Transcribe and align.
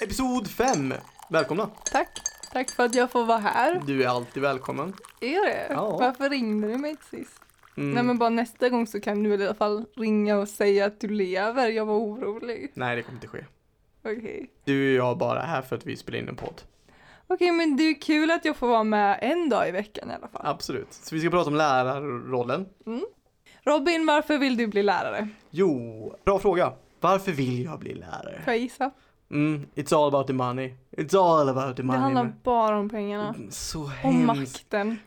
Episod 0.00 0.48
5! 0.48 0.94
Välkomna! 1.30 1.70
Tack. 1.84 2.08
Tack 2.52 2.70
för 2.70 2.84
att 2.84 2.94
jag 2.94 3.10
får 3.10 3.24
vara 3.24 3.38
här. 3.38 3.82
Du 3.86 4.02
är 4.02 4.08
alltid 4.08 4.42
välkommen. 4.42 4.94
Är 5.20 5.46
det? 5.46 5.66
Ja. 5.70 5.96
Varför 5.98 6.30
ringde 6.30 6.68
du 6.68 6.78
mig 6.78 6.96
sist? 7.10 7.43
Mm. 7.76 7.94
Nej 7.94 8.02
men 8.02 8.18
bara 8.18 8.30
nästa 8.30 8.68
gång 8.68 8.86
så 8.86 9.00
kan 9.00 9.22
du 9.22 9.30
väl 9.30 9.40
i 9.40 9.44
alla 9.44 9.54
fall 9.54 9.84
ringa 9.96 10.36
och 10.38 10.48
säga 10.48 10.86
att 10.86 11.00
du 11.00 11.08
lever. 11.08 11.68
Jag 11.68 11.86
var 11.86 11.94
orolig. 11.98 12.70
Nej, 12.74 12.96
det 12.96 13.02
kommer 13.02 13.16
inte 13.16 13.28
ske. 13.28 13.44
Okej. 14.04 14.50
Du 14.64 15.00
och 15.00 15.06
jag 15.08 15.18
bara 15.18 15.40
här 15.40 15.62
för 15.62 15.76
att 15.76 15.86
vi 15.86 15.96
spelar 15.96 16.18
in 16.18 16.28
en 16.28 16.36
podd. 16.36 16.62
Okej 17.26 17.52
men 17.52 17.76
det 17.76 17.82
är 17.82 18.00
kul 18.00 18.30
att 18.30 18.44
jag 18.44 18.56
får 18.56 18.68
vara 18.68 18.84
med 18.84 19.18
en 19.22 19.48
dag 19.48 19.68
i 19.68 19.70
veckan 19.70 20.10
i 20.10 20.14
alla 20.14 20.28
fall. 20.28 20.42
Absolut. 20.44 20.92
Så 20.92 21.14
vi 21.14 21.20
ska 21.20 21.30
prata 21.30 21.50
om 21.50 21.56
lärarrollen. 21.56 22.66
Robin, 23.64 24.06
varför 24.06 24.38
vill 24.38 24.56
du 24.56 24.66
bli 24.66 24.82
lärare? 24.82 25.28
Jo, 25.50 26.14
bra 26.24 26.38
fråga. 26.38 26.72
Varför 27.00 27.32
vill 27.32 27.64
jag 27.64 27.78
bli 27.78 27.94
lärare? 27.94 28.40
Får 28.44 28.52
jag 28.52 28.58
gissa? 28.62 28.90
Mm, 29.30 29.66
it's 29.74 29.96
all 29.96 30.08
about 30.14 30.26
the 30.26 30.32
money. 30.32 30.74
It's 30.90 31.16
all 31.18 31.48
about 31.48 31.76
the 31.76 31.82
Det 31.82 31.86
money. 31.86 32.00
handlar 32.00 32.32
bara 32.42 32.78
om 32.78 32.88
pengarna. 32.88 33.34
Så 33.50 33.82
Om 33.82 33.90
hemskt. 33.90 34.26
makten. 34.72 34.98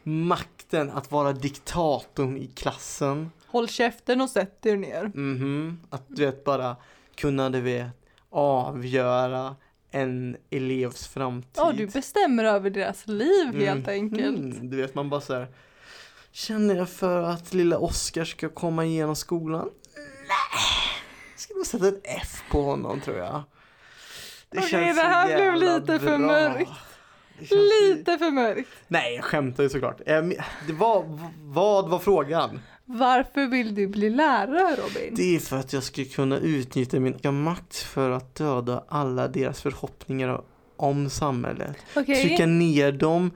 Makten 0.72 0.98
att 0.98 1.12
vara 1.12 1.34
diktatorn 1.34 2.38
i 2.38 2.48
klassen. 2.48 3.32
Håll 3.48 3.68
käften 3.68 4.22
och 4.22 4.30
sätt 4.30 4.66
er 4.66 4.78
ner. 4.78 5.12
Mhm. 5.16 5.80
Att 5.90 6.04
du 6.08 6.26
vet 6.26 6.44
bara 6.44 6.76
kunna 7.16 7.50
du 7.50 7.62
vet 7.62 7.88
avgöra 8.30 9.56
en 9.92 10.38
elevs 10.50 11.08
framtid. 11.08 11.52
Ja, 11.56 11.72
du 11.72 11.88
bestämmer 11.88 12.44
över 12.44 12.70
deras 12.70 13.08
liv 13.08 13.46
helt 13.46 13.88
Mm, 13.88 14.04
enkelt. 14.04 14.38
mm, 14.56 14.70
du 14.70 14.78
vet 14.78 14.96
man 14.96 15.10
bara 15.10 15.22
så 15.22 15.34
här. 15.34 15.48
Känner 16.32 16.76
jag 16.76 16.90
för 16.90 17.22
att 17.22 17.54
lilla 17.54 17.78
Oskar 17.78 18.26
ska 18.26 18.50
komma 18.50 18.86
igenom 18.86 19.16
skolan? 19.16 19.70
Nej. 19.96 20.92
Ska 21.38 21.54
nog 21.54 21.66
sätta 21.66 21.88
ett 21.88 22.02
F 22.04 22.44
på 22.52 22.62
honom 22.62 23.02
tror 23.02 23.18
jag. 23.18 23.44
Det 24.50 24.58
Okej, 24.60 24.94
det 24.94 25.02
här 25.02 25.36
blev 25.36 25.56
lite 25.56 26.00
för 26.00 26.18
bra. 26.18 26.28
mörkt. 26.28 26.72
Lite 27.40 28.18
för 28.18 28.32
mörkt. 28.32 28.70
Nej, 28.88 29.16
jag 29.16 29.24
skämtar 29.24 29.64
ju 29.64 29.70
såklart. 29.70 30.02
Eh, 30.06 30.22
Det 30.68 30.74
var, 30.74 31.06
vad 31.44 31.90
var 31.90 32.00
frågan? 32.00 32.60
Varför 32.86 33.48
vill 33.48 33.76
du 33.76 33.88
bli 33.88 34.10
lärare 34.10 34.76
Robin? 34.76 35.14
Det 35.16 35.36
är 35.36 35.40
för 35.40 35.58
att 35.58 35.74
jag 35.74 35.84
ska 35.84 36.06
kunna 36.06 36.38
utnyttja 36.38 37.00
min 37.00 37.42
makt 37.44 37.76
för 37.76 38.10
att 38.10 38.36
döda 38.36 38.84
alla 38.88 39.28
deras 39.28 39.62
förhoppningar 39.62 40.42
om 40.78 41.10
samhället. 41.10 41.78
Okej. 41.96 42.22
Trycka 42.22 42.46
ner 42.46 42.92
dem 42.92 43.32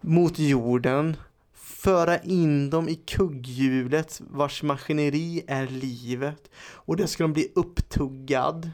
mot 0.00 0.38
jorden. 0.38 1.16
Föra 1.54 2.18
in 2.18 2.70
dem 2.70 2.88
i 2.88 2.94
kugghjulet 2.94 4.20
vars 4.30 4.62
maskineri 4.62 5.42
är 5.46 5.66
livet. 5.66 6.50
Och 6.72 6.96
där 6.96 7.06
ska 7.06 7.24
de 7.24 7.32
bli 7.32 7.52
upptuggad. 7.54 8.70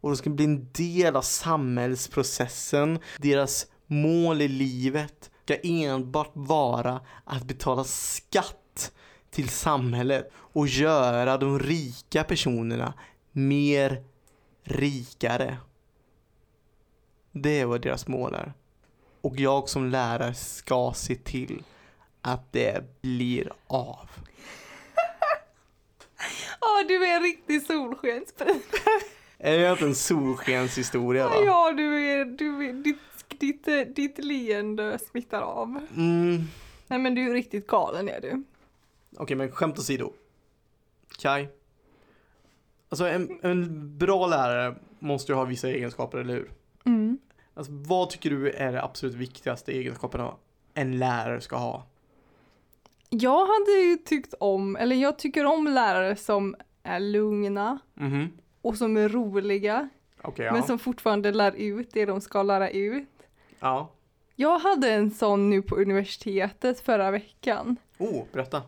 Och 0.00 0.10
de 0.10 0.16
ska 0.16 0.30
bli 0.30 0.44
en 0.44 0.68
del 0.72 1.16
av 1.16 1.22
samhällsprocessen. 1.22 2.98
Deras 3.18 3.66
mål 3.88 4.40
i 4.42 4.48
livet 4.48 5.30
ska 5.44 5.56
enbart 5.62 6.30
vara 6.32 7.00
att 7.24 7.44
betala 7.44 7.84
skatt 7.84 8.92
till 9.30 9.48
samhället 9.48 10.30
och 10.34 10.68
göra 10.68 11.38
de 11.38 11.58
rika 11.58 12.24
personerna 12.24 12.94
mer 13.32 14.04
rikare. 14.64 15.56
Det 17.32 17.60
är 17.60 17.66
vad 17.66 17.80
deras 17.80 18.06
mål 18.06 18.34
är. 18.34 18.52
Och 19.20 19.36
jag 19.36 19.68
som 19.68 19.90
lärare 19.90 20.34
ska 20.34 20.92
se 20.96 21.14
till 21.14 21.62
att 22.22 22.52
det 22.52 23.02
blir 23.02 23.52
av. 23.66 24.08
Ja, 26.60 26.84
du 26.88 27.06
är 27.06 27.16
en 27.16 27.22
riktig 27.22 27.62
solskenspris. 27.66 28.62
Är 29.38 29.58
det 29.58 29.70
inte 29.70 29.84
en 29.84 29.94
solskenshistoria 29.94 31.28
va? 31.28 31.34
Ja, 31.46 31.72
du 31.72 32.10
är, 32.10 32.24
du 32.24 32.68
är, 32.68 32.72
ditt, 32.72 33.17
ditt, 33.40 33.68
eh, 33.68 33.80
ditt 33.80 34.24
leende 34.24 34.98
smittar 34.98 35.42
av. 35.42 35.80
Mm, 35.96 36.38
Nej, 36.86 36.98
men 36.98 37.14
du 37.14 37.28
är 37.30 37.32
riktigt 37.34 37.66
galen 37.66 38.08
är 38.08 38.20
du. 38.20 38.42
Okej 39.16 39.36
men 39.36 39.50
skämt 39.52 39.78
åsido. 39.78 40.12
Kai. 41.18 41.48
Alltså 42.88 43.06
en, 43.08 43.38
en 43.42 43.98
bra 43.98 44.26
lärare 44.26 44.74
måste 44.98 45.32
ju 45.32 45.36
ha 45.36 45.44
vissa 45.44 45.68
egenskaper, 45.68 46.18
eller 46.18 46.34
hur? 46.34 46.50
Mm. 46.84 47.18
Alltså 47.54 47.72
vad 47.72 48.10
tycker 48.10 48.30
du 48.30 48.50
är 48.50 48.72
de 48.72 48.78
absolut 48.78 49.14
viktigaste 49.14 49.72
egenskaperna 49.72 50.34
en 50.74 50.98
lärare 50.98 51.40
ska 51.40 51.56
ha? 51.56 51.86
Jag 53.10 53.46
hade 53.46 53.70
ju 53.82 53.96
tyckt 53.96 54.34
om, 54.40 54.76
eller 54.76 54.96
jag 54.96 55.18
tycker 55.18 55.44
om 55.44 55.64
lärare 55.66 56.16
som 56.16 56.56
är 56.82 57.00
lugna 57.00 57.78
Mhm. 57.94 58.28
och 58.62 58.76
som 58.76 58.96
är 58.96 59.08
roliga, 59.08 59.88
Okej, 60.22 60.46
ja. 60.46 60.52
men 60.52 60.62
som 60.62 60.78
fortfarande 60.78 61.32
lär 61.32 61.52
ut 61.56 61.88
det 61.92 62.04
de 62.04 62.20
ska 62.20 62.42
lära 62.42 62.70
ut. 62.70 63.08
Ja. 63.60 63.90
Jag 64.36 64.58
hade 64.58 64.90
en 64.90 65.10
sån 65.10 65.50
nu 65.50 65.62
på 65.62 65.76
universitetet 65.76 66.80
förra 66.80 67.10
veckan. 67.10 67.76
Oh, 67.98 68.24
berätta. 68.32 68.62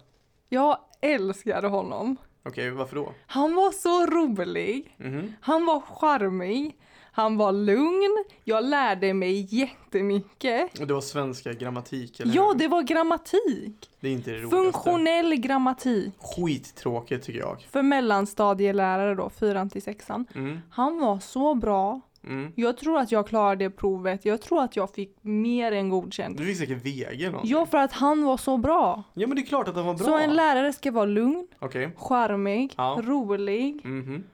Jag 0.49 0.78
älskade 1.01 1.69
honom. 1.69 2.17
Okej, 2.45 2.71
varför 2.71 2.97
då? 2.97 3.12
Han 3.27 3.55
var 3.55 3.73
så 3.73 4.06
rolig. 4.06 4.95
Mhm. 4.97 5.34
Han 5.41 5.67
var 5.67 5.81
charmig. 5.81 6.77
Han 7.12 7.37
var 7.37 7.53
lugn. 7.53 8.25
Jag 8.45 8.65
lärde 8.65 9.15
mig 9.15 9.47
jättemycket. 9.55 10.78
Och 10.81 10.87
det 10.87 10.95
var 10.95 11.01
svenska 11.01 11.53
grammatik, 11.53 12.21
eller 12.21 12.34
Ja, 12.34 12.49
hur? 12.49 12.59
det 12.59 12.69
var 12.69 12.83
grammatik. 12.83 13.91
Det 14.01 14.09
är 14.09 14.12
inte 14.12 14.31
det 14.31 14.37
roligaste. 14.37 14.57
Funktionell 14.57 15.34
grammatik. 15.37 16.15
Skittråkigt 16.19 17.25
tycker 17.25 17.41
jag. 17.41 17.61
För 17.71 17.83
mellanstadielärare 17.83 19.15
då, 19.15 19.31
fyran 19.31 19.71
till 19.71 19.83
sexan. 19.83 20.27
Mm. 20.34 20.59
Han 20.71 21.01
var 21.01 21.19
så 21.19 21.55
bra. 21.55 22.01
Mm. 22.25 22.53
Jag 22.56 22.76
tror 22.76 22.98
att 22.98 23.12
jag 23.12 23.26
klarade 23.26 23.64
det 23.64 23.70
provet. 23.70 24.25
Jag 24.25 24.41
tror 24.42 24.62
att 24.62 24.76
jag 24.76 24.91
fick 24.94 25.16
mer 25.20 25.72
än 25.72 25.88
godkänt. 25.88 26.38
Du 26.38 26.44
fick 26.47 26.56
säkert 26.58 26.82
VG. 26.86 27.32
Ja, 27.44 27.66
för 27.66 27.78
att 27.78 27.92
han 27.92 28.25
var 28.25 28.36
så 28.36 28.56
bra. 28.58 29.03
Ja 29.14 29.26
men 29.26 29.36
det 29.36 29.42
är 29.42 29.47
klart 29.47 29.69
att 29.69 29.75
den 29.75 29.86
var 29.86 29.94
bra. 29.94 30.04
Så 30.06 30.19
en 30.19 30.34
lärare 30.34 30.72
ska 30.72 30.91
vara 30.91 31.04
lugn, 31.04 31.47
Okej. 31.59 31.91
charmig, 31.97 32.75
Ja. 32.76 32.98
rolig 33.04 33.80
Mhm. 33.84 34.25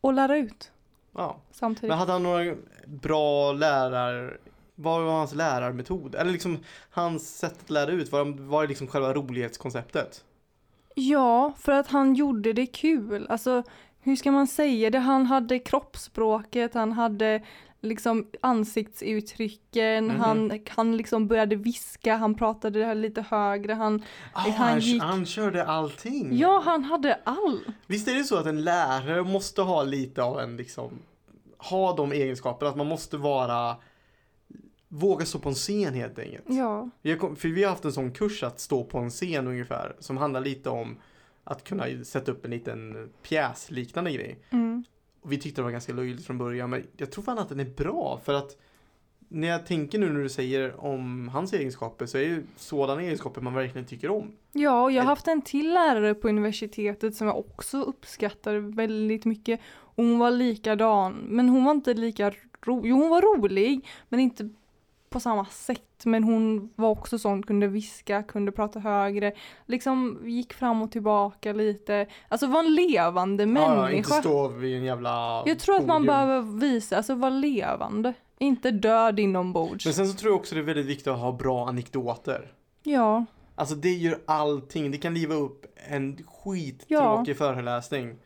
och 0.00 0.12
lära 0.12 0.36
ut 0.36 0.72
Ja. 1.16 1.36
samtidigt. 1.52 1.88
Men 1.88 1.98
hade 1.98 2.12
han 2.12 2.22
några 2.22 2.54
bra 2.86 3.52
lärar... 3.52 4.38
Vad 4.74 5.02
var 5.02 5.12
hans 5.12 5.34
lärarmetod? 5.34 6.14
Eller 6.14 6.32
liksom 6.32 6.58
hans 6.90 7.38
sätt 7.38 7.58
att 7.64 7.70
lära 7.70 7.90
ut, 7.90 8.12
var, 8.12 8.24
var 8.48 8.62
det 8.62 8.68
liksom 8.68 8.86
själva 8.86 9.12
rolighetskonceptet? 9.14 10.24
Ja, 10.94 11.52
för 11.58 11.72
att 11.72 11.86
han 11.86 12.14
gjorde 12.14 12.52
det 12.52 12.66
kul. 12.66 13.26
Alltså, 13.30 13.62
hur 14.02 14.16
ska 14.16 14.32
man 14.32 14.46
säga 14.46 14.90
det? 14.90 14.98
Han 14.98 15.26
hade 15.26 15.58
kroppsspråket, 15.58 16.74
han 16.74 16.92
hade 16.92 17.42
liksom 17.80 18.26
ansiktsuttrycken, 18.40 20.06
Mhm. 20.06 20.20
han, 20.20 20.60
han 20.70 20.96
liksom 20.96 21.26
började 21.28 21.56
viska, 21.56 22.16
han 22.16 22.34
pratade 22.34 22.94
lite 22.94 23.24
högre, 23.30 23.72
han, 23.72 24.02
Ah, 24.32 24.40
han 24.40 24.52
han, 24.52 24.78
gick- 24.80 25.02
han 25.02 25.26
körde 25.26 25.64
allting. 25.64 26.38
ja 26.38 26.62
han 26.64 26.84
hade 26.84 27.14
all. 27.24 27.60
Visst 27.86 28.08
är 28.08 28.14
det 28.14 28.24
så 28.24 28.36
att 28.36 28.46
en 28.46 28.64
lärare 28.64 29.22
måste 29.24 29.62
ha 29.62 29.82
lite 29.82 30.22
av 30.22 30.40
en 30.40 30.56
liksom, 30.56 30.98
ha 31.58 31.96
de 31.96 32.12
egenskaperna, 32.12 32.70
att 32.70 32.76
man 32.76 32.86
måste 32.86 33.16
vara, 33.16 33.76
våga 34.88 35.24
stå 35.26 35.38
på 35.38 35.48
en 35.48 35.54
scen 35.54 35.94
helt 35.94 36.18
enkelt. 36.18 36.44
Ja. 36.46 36.90
Vi 37.02 37.12
har, 37.12 37.34
för 37.34 37.48
vi 37.48 37.62
har 37.62 37.70
haft 37.70 37.84
en 37.84 37.92
sån 37.92 38.12
kurs 38.12 38.42
att 38.42 38.60
stå 38.60 38.84
på 38.84 38.98
en 38.98 39.10
scen 39.10 39.46
ungefär, 39.46 39.96
som 39.98 40.16
handlar 40.16 40.40
lite 40.40 40.70
om 40.70 40.96
att 41.44 41.64
kunna 41.64 42.04
sätta 42.04 42.32
upp 42.32 42.44
en 42.44 42.50
liten 42.50 43.10
pjäs 43.22 43.70
liknande 43.70 44.12
grej. 44.12 44.38
Mm. 44.50 44.84
Och 45.20 45.32
vi 45.32 45.38
tyckte 45.38 45.60
det 45.60 45.64
var 45.64 45.70
ganska 45.70 45.92
löjligt 45.92 46.26
från 46.26 46.38
början, 46.38 46.70
men 46.70 46.86
jag 46.96 47.12
tror 47.12 47.24
fan 47.24 47.38
att 47.38 47.48
den 47.48 47.60
är 47.60 47.70
bra 47.76 48.20
för 48.24 48.34
att 48.34 48.56
när 49.28 49.48
jag 49.48 49.66
tänker 49.66 49.98
nu 49.98 50.12
när 50.12 50.20
du 50.20 50.28
säger 50.28 50.84
om 50.84 51.28
hans 51.28 51.52
egenskaper 51.52 52.06
så 52.06 52.18
är 52.18 52.22
ju 52.22 52.42
sådana 52.56 53.02
egenskaper 53.02 53.40
man 53.40 53.54
verkligen 53.54 53.86
tycker 53.86 54.10
om. 54.10 54.32
Ja, 54.52 54.82
och 54.82 54.92
jag 54.92 55.02
har 55.02 55.08
haft 55.08 55.28
en 55.28 55.42
till 55.42 55.74
lärare 55.74 56.14
på 56.14 56.28
universitetet 56.28 57.16
som 57.16 57.26
jag 57.26 57.38
också 57.38 57.82
uppskattar 57.82 58.54
väldigt 58.56 59.24
mycket. 59.24 59.60
Och 59.70 60.04
hon 60.04 60.18
var 60.18 60.30
likadan, 60.30 61.12
men 61.12 61.48
hon 61.48 61.64
var 61.64 61.72
inte 61.72 61.94
lika 61.94 62.32
rolig. 62.66 62.90
Jo, 62.90 62.96
hon 62.96 63.08
var 63.08 63.22
rolig, 63.22 63.88
men 64.08 64.20
inte 64.20 64.48
på 65.12 65.20
samma 65.20 65.44
sätt. 65.44 66.04
Men 66.04 66.24
hon 66.24 66.70
var 66.76 66.88
också 66.88 67.18
sån, 67.18 67.42
kunde 67.42 67.66
viska, 67.68 68.22
kunde 68.22 68.52
prata 68.52 68.78
högre, 68.80 69.32
liksom 69.66 70.18
gick 70.24 70.52
fram 70.52 70.82
och 70.82 70.92
tillbaka 70.92 71.52
lite. 71.52 72.06
Alltså 72.28 72.46
var 72.46 72.60
en 72.60 72.74
levande 72.74 73.42
Ja, 73.42 73.46
människa. 73.46 73.90
inte 73.96 74.10
stå 74.10 74.48
vid 74.48 74.76
en 74.76 74.84
jävla 74.84 75.42
jag 75.46 75.58
tror 75.58 75.76
att 75.76 75.86
man 75.86 75.96
podium. 76.02 76.06
behöver 76.06 76.58
visa, 76.60 76.96
alltså 76.96 77.14
vara 77.14 77.30
levande. 77.30 78.14
Inte 78.38 78.70
död 78.70 79.20
inombords. 79.20 79.84
Men 79.84 79.94
sen 79.94 80.08
så 80.08 80.14
tror 80.18 80.32
jag 80.32 80.40
också 80.40 80.54
det 80.54 80.60
är 80.60 80.64
väldigt 80.64 80.86
viktigt 80.86 81.06
att 81.06 81.18
ha 81.18 81.32
bra 81.32 81.68
anekdoter. 81.68 82.52
Ja, 82.82 83.24
Alltså 83.54 83.74
det 83.74 83.92
gör 83.92 84.18
allting. 84.26 84.90
Det 84.90 84.98
kan 84.98 85.14
liva 85.14 85.34
upp 85.34 85.66
en 85.88 86.18
skittråkig 86.26 87.36
föreläsning. 87.38 88.16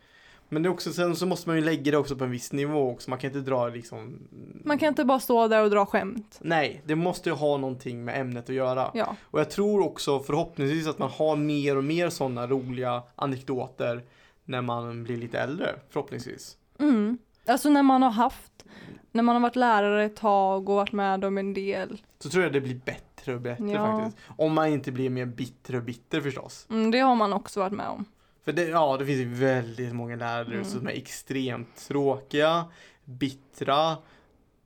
Men 0.48 0.62
det 0.62 0.66
är 0.68 0.70
också, 0.70 0.92
sen 0.92 1.16
så 1.16 1.26
måste 1.26 1.48
man 1.48 1.56
ju 1.56 1.64
lägga 1.64 1.90
det 1.92 1.98
också 1.98 2.16
på 2.16 2.24
en 2.24 2.30
viss 2.30 2.52
nivå 2.52 2.90
också. 2.90 3.10
Man 3.10 3.18
kan 3.18 3.28
inte 3.30 3.50
dra 3.50 3.68
liksom... 3.68 4.18
Man 4.64 4.78
kan 4.78 4.88
inte 4.88 5.04
bara 5.04 5.20
stå 5.20 5.48
där 5.48 5.62
och 5.64 5.70
dra 5.70 5.86
skämt. 5.86 6.38
Nej, 6.40 6.82
det 6.84 6.94
måste 6.94 7.28
ju 7.28 7.34
ha 7.34 7.56
någonting 7.56 8.04
med 8.04 8.20
ämnet 8.20 8.48
att 8.48 8.54
göra. 8.54 8.90
Ja. 8.94 9.16
Och 9.22 9.40
jag 9.40 9.50
tror 9.50 9.86
också 9.86 10.20
förhoppningsvis 10.20 10.86
att 10.86 10.98
man 10.98 11.10
har 11.10 11.36
mer 11.36 11.76
och 11.76 11.84
mer 11.84 12.10
sådana 12.10 12.46
roliga 12.46 13.02
anekdoter 13.16 14.02
när 14.44 14.62
man 14.62 15.04
blir 15.04 15.16
lite 15.16 15.38
äldre, 15.38 15.74
förhoppningsvis. 15.90 16.56
Mm. 16.78 17.18
Alltså 17.46 17.68
när 17.68 17.82
man 17.82 18.02
har 18.02 18.10
haft, 18.10 18.64
när 19.12 19.22
man 19.22 19.34
har 19.36 19.42
varit 19.42 19.56
lärare 19.56 20.04
ett 20.04 20.16
tag 20.16 20.68
och 20.68 20.74
varit 20.74 20.92
med 20.92 21.24
om 21.24 21.38
en 21.38 21.54
del. 21.54 22.02
Så 22.18 22.30
tror 22.30 22.44
jag 22.44 22.52
det 22.52 22.60
blir 22.60 22.80
bättre 22.84 23.34
och 23.34 23.40
bättre 23.40 23.70
Ja. 23.70 23.86
faktiskt. 23.86 24.18
Om 24.36 24.52
man 24.52 24.68
inte 24.68 24.92
blir 24.92 25.10
mer 25.10 25.26
bitter 25.26 25.76
och 25.76 25.82
bitter 25.82 26.20
förstås. 26.20 26.66
Mm, 26.70 26.90
det 26.90 26.98
har 26.98 27.14
man 27.14 27.32
också 27.32 27.60
varit 27.60 27.72
med 27.72 27.88
om. 27.88 28.04
För 28.46 28.52
det, 28.52 28.64
ja, 28.68 28.96
det 28.96 29.06
finns 29.06 29.18
ju 29.20 29.34
väldigt 29.34 29.94
många 29.94 30.16
lärare 30.16 30.52
Mm. 30.52 30.64
som 30.64 30.86
är 30.86 30.90
extremt 30.92 31.76
tråkiga, 31.88 32.64
bittra, 33.04 33.96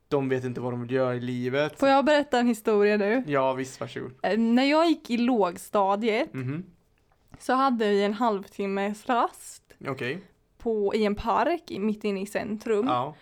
de 0.08 0.28
vet 0.28 0.44
inte 0.44 0.60
vad 0.60 0.72
de 0.72 0.82
vill 0.82 0.90
göra 0.90 1.14
i 1.14 1.20
livet. 1.20 1.78
Får 1.78 1.88
jag 1.88 2.04
berätta 2.04 2.38
en 2.38 2.46
historia 2.46 2.96
nu? 2.96 3.22
Ja, 3.26 3.52
visst, 3.52 3.80
varsågod. 3.80 4.12
Eh, 4.22 4.38
När 4.38 4.64
jag 4.64 4.88
gick 4.88 5.10
i 5.10 5.16
lågstadiet 5.16 6.34
Mhm, 6.34 6.64
så 7.38 7.52
hade 7.52 7.88
vi 7.88 8.04
en 8.04 8.14
halvtimmes 8.14 9.06
rast 9.06 9.62
på, 10.58 10.94
i 10.94 11.04
en 11.04 11.14
park 11.14 11.62
mitt 11.78 12.04
inne 12.04 12.20
i 12.22 12.26
centrum. 12.26 12.86
Ja, 12.86 13.14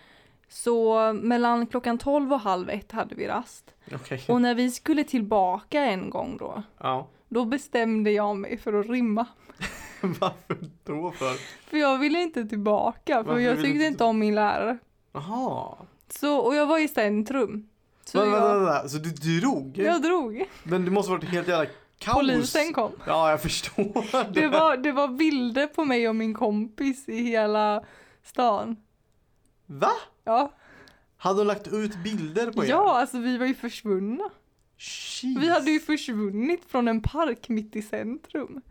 Så 0.47 1.13
mellan 1.13 1.67
klockan 1.67 1.97
12 1.97 2.33
och 2.33 2.39
halv 2.39 2.69
ett 2.69 2.91
hade 2.91 3.15
vi 3.15 3.27
rast. 3.27 3.73
okej. 3.95 4.21
Och 4.27 4.41
när 4.41 4.55
vi 4.55 4.71
skulle 4.71 5.03
tillbaka 5.03 5.81
en 5.81 6.09
gång 6.09 6.37
då, 6.37 6.63
Ja. 6.77 7.07
då 7.29 7.45
bestämde 7.45 8.11
jag 8.11 8.37
mig 8.37 8.57
för 8.57 8.73
att 8.73 8.89
rimma. 8.89 9.25
Varför 10.19 10.57
då 10.83 11.11
för? 11.11 11.33
För 11.69 11.77
jag 11.77 11.97
ville 11.97 12.21
inte 12.21 12.45
tillbaka, 12.45 13.15
för 13.15 13.23
Varför 13.23 13.39
jag 13.39 13.55
tyckte 13.55 13.69
inte 13.71 13.85
inte 13.85 14.03
om 14.03 14.19
min 14.19 14.35
lärare. 14.35 14.77
Jaha. 15.13 15.75
Så, 16.09 16.37
och 16.37 16.55
jag 16.55 16.65
var 16.65 16.79
i 16.79 16.87
centrum. 16.87 17.69
Så 18.05 18.19
Vänta, 18.19 18.31
vänta, 18.39 18.49
jag, 18.49 18.59
vänta. 18.65 18.89
Så 18.89 18.97
du 18.97 19.09
drog? 19.09 19.77
jag 19.77 20.01
drog. 20.01 20.45
Men 20.63 20.85
det 20.85 20.91
måste 20.91 21.11
varit 21.11 21.23
helt 21.23 21.47
jävla 21.47 21.69
kaos. 21.97 22.15
Polisen 22.17 22.73
kom. 22.73 22.91
Ja, 23.07 23.29
jag 23.29 23.41
förstår. 23.41 24.33
Det 24.33 24.47
var, 24.47 24.77
det 24.77 24.91
var 24.91 25.07
bilder 25.07 25.67
på 25.67 25.85
mig 25.85 26.09
och 26.09 26.15
min 26.15 26.33
kompis 26.33 27.09
i 27.09 27.21
hela 27.23 27.83
stan. 28.23 28.75
Va? 29.65 29.91
Ja, 30.23 30.51
Hade 31.17 31.39
de 31.39 31.47
lagt 31.47 31.67
ut 31.67 32.03
bilder 32.03 32.51
på 32.51 32.65
er? 32.65 32.69
ja 32.69 32.99
alltså 32.99 33.17
vi 33.19 33.37
var 33.37 33.45
ju 33.45 33.55
försvunna. 33.55 34.29
Jeez. 34.77 35.37
Vi 35.39 35.49
hade 35.49 35.71
ju 35.71 35.79
försvunnit 35.79 36.65
från 36.67 36.87
en 36.87 37.01
park 37.01 37.49
mitt 37.49 37.75
i 37.75 37.81
centrum. 37.81 38.61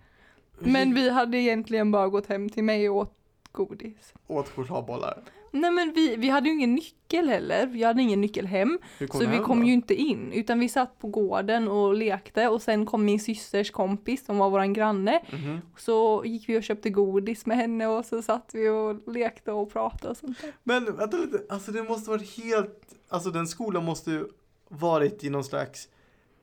Men 0.58 0.94
vi 0.94 1.10
hade 1.10 1.38
egentligen 1.38 1.90
bara 1.90 2.08
gått 2.08 2.26
hem 2.26 2.48
till 2.48 2.64
mig 2.64 2.88
och 2.88 2.96
åt 2.96 3.14
godis. 3.52 4.14
Åt 4.26 4.48
chokladbollar. 4.48 5.22
Nej 5.50 5.70
men 5.70 5.92
vi, 5.92 6.16
vi 6.16 6.28
hade 6.28 6.48
ju 6.48 6.54
ingen 6.54 6.74
nyckel 6.74 7.28
heller, 7.28 7.66
vi 7.66 7.82
hade 7.82 8.02
ingen 8.02 8.20
nyckel 8.20 8.46
hem. 8.46 8.78
Så 9.12 9.26
vi 9.26 9.38
kom 9.38 9.60
då? 9.60 9.66
ju 9.66 9.72
inte 9.72 9.94
in, 9.94 10.32
utan 10.32 10.58
vi 10.60 10.68
satt 10.68 10.98
på 10.98 11.08
gården 11.08 11.68
och 11.68 11.94
lekte 11.94 12.48
och 12.48 12.62
sen 12.62 12.86
kom 12.86 13.04
min 13.04 13.20
systers 13.20 13.70
kompis 13.70 14.24
som 14.24 14.38
var 14.38 14.50
våran 14.50 14.72
granne. 14.72 15.22
Mhm. 15.32 15.60
Så 15.76 16.22
gick 16.26 16.48
vi 16.48 16.58
och 16.58 16.62
köpte 16.62 16.90
godis 16.90 17.46
med 17.46 17.56
henne 17.56 17.86
och 17.86 18.04
så 18.04 18.22
satt 18.22 18.50
vi 18.52 18.68
och 18.68 19.14
lekte 19.14 19.52
och 19.52 19.72
pratade 19.72 20.08
och 20.08 20.16
sånt 20.16 20.40
där. 20.40 20.52
Men 20.62 20.96
vänta 20.96 21.16
lite, 21.16 21.42
alltså 21.48 21.72
det 21.72 21.82
måste 21.82 22.10
varit 22.10 22.36
helt, 22.36 22.94
alltså 23.08 23.30
den 23.30 23.46
skolan 23.46 23.84
måste 23.84 24.10
ju 24.10 24.24
varit 24.68 25.24
i 25.24 25.30
någon 25.30 25.44
slags 25.44 25.88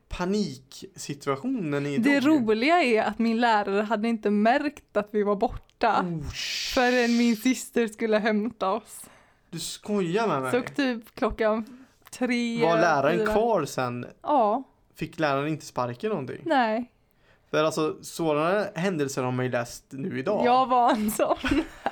paniksituation 0.08 1.70
när 1.70 1.80
ni 1.80 1.98
Det 1.98 2.20
roliga 2.20 2.82
är 2.82 3.02
att 3.02 3.18
min 3.18 3.40
lärare 3.40 3.82
hade 3.82 4.08
inte 4.08 4.30
märkt 4.30 4.96
att 4.96 5.08
vi 5.12 5.22
var 5.22 5.36
borta 5.36 5.62
Oh, 6.02 6.28
förrän 6.74 7.16
min 7.16 7.36
syster 7.36 7.86
skulle 7.88 8.18
hämta 8.18 8.70
oss. 8.72 9.04
du 9.50 9.58
skojar 9.60 10.28
med 10.28 10.42
mig? 10.42 10.50
Så 10.50 10.74
typ 10.74 11.14
klockan 11.14 11.86
tre. 12.10 12.62
Var 12.62 12.76
läraren 12.76 13.18
fyra. 13.18 13.32
kvar 13.32 13.64
sen? 13.64 14.06
Ja, 14.22 14.62
Fick 14.94 15.18
läraren 15.18 15.48
inte 15.48 15.66
sparken 15.66 16.10
någonting? 16.10 16.40
nej. 16.44 16.90
För 17.50 17.64
alltså 17.64 17.96
sådana 18.00 18.64
händelser 18.74 19.22
har 19.22 19.32
man 19.32 19.44
ju 19.44 19.50
läst 19.50 19.84
nu 19.90 20.18
idag. 20.18 20.46
Jag 20.46 20.66
var 20.66 20.90
en 20.90 21.10
sån. 21.10 21.36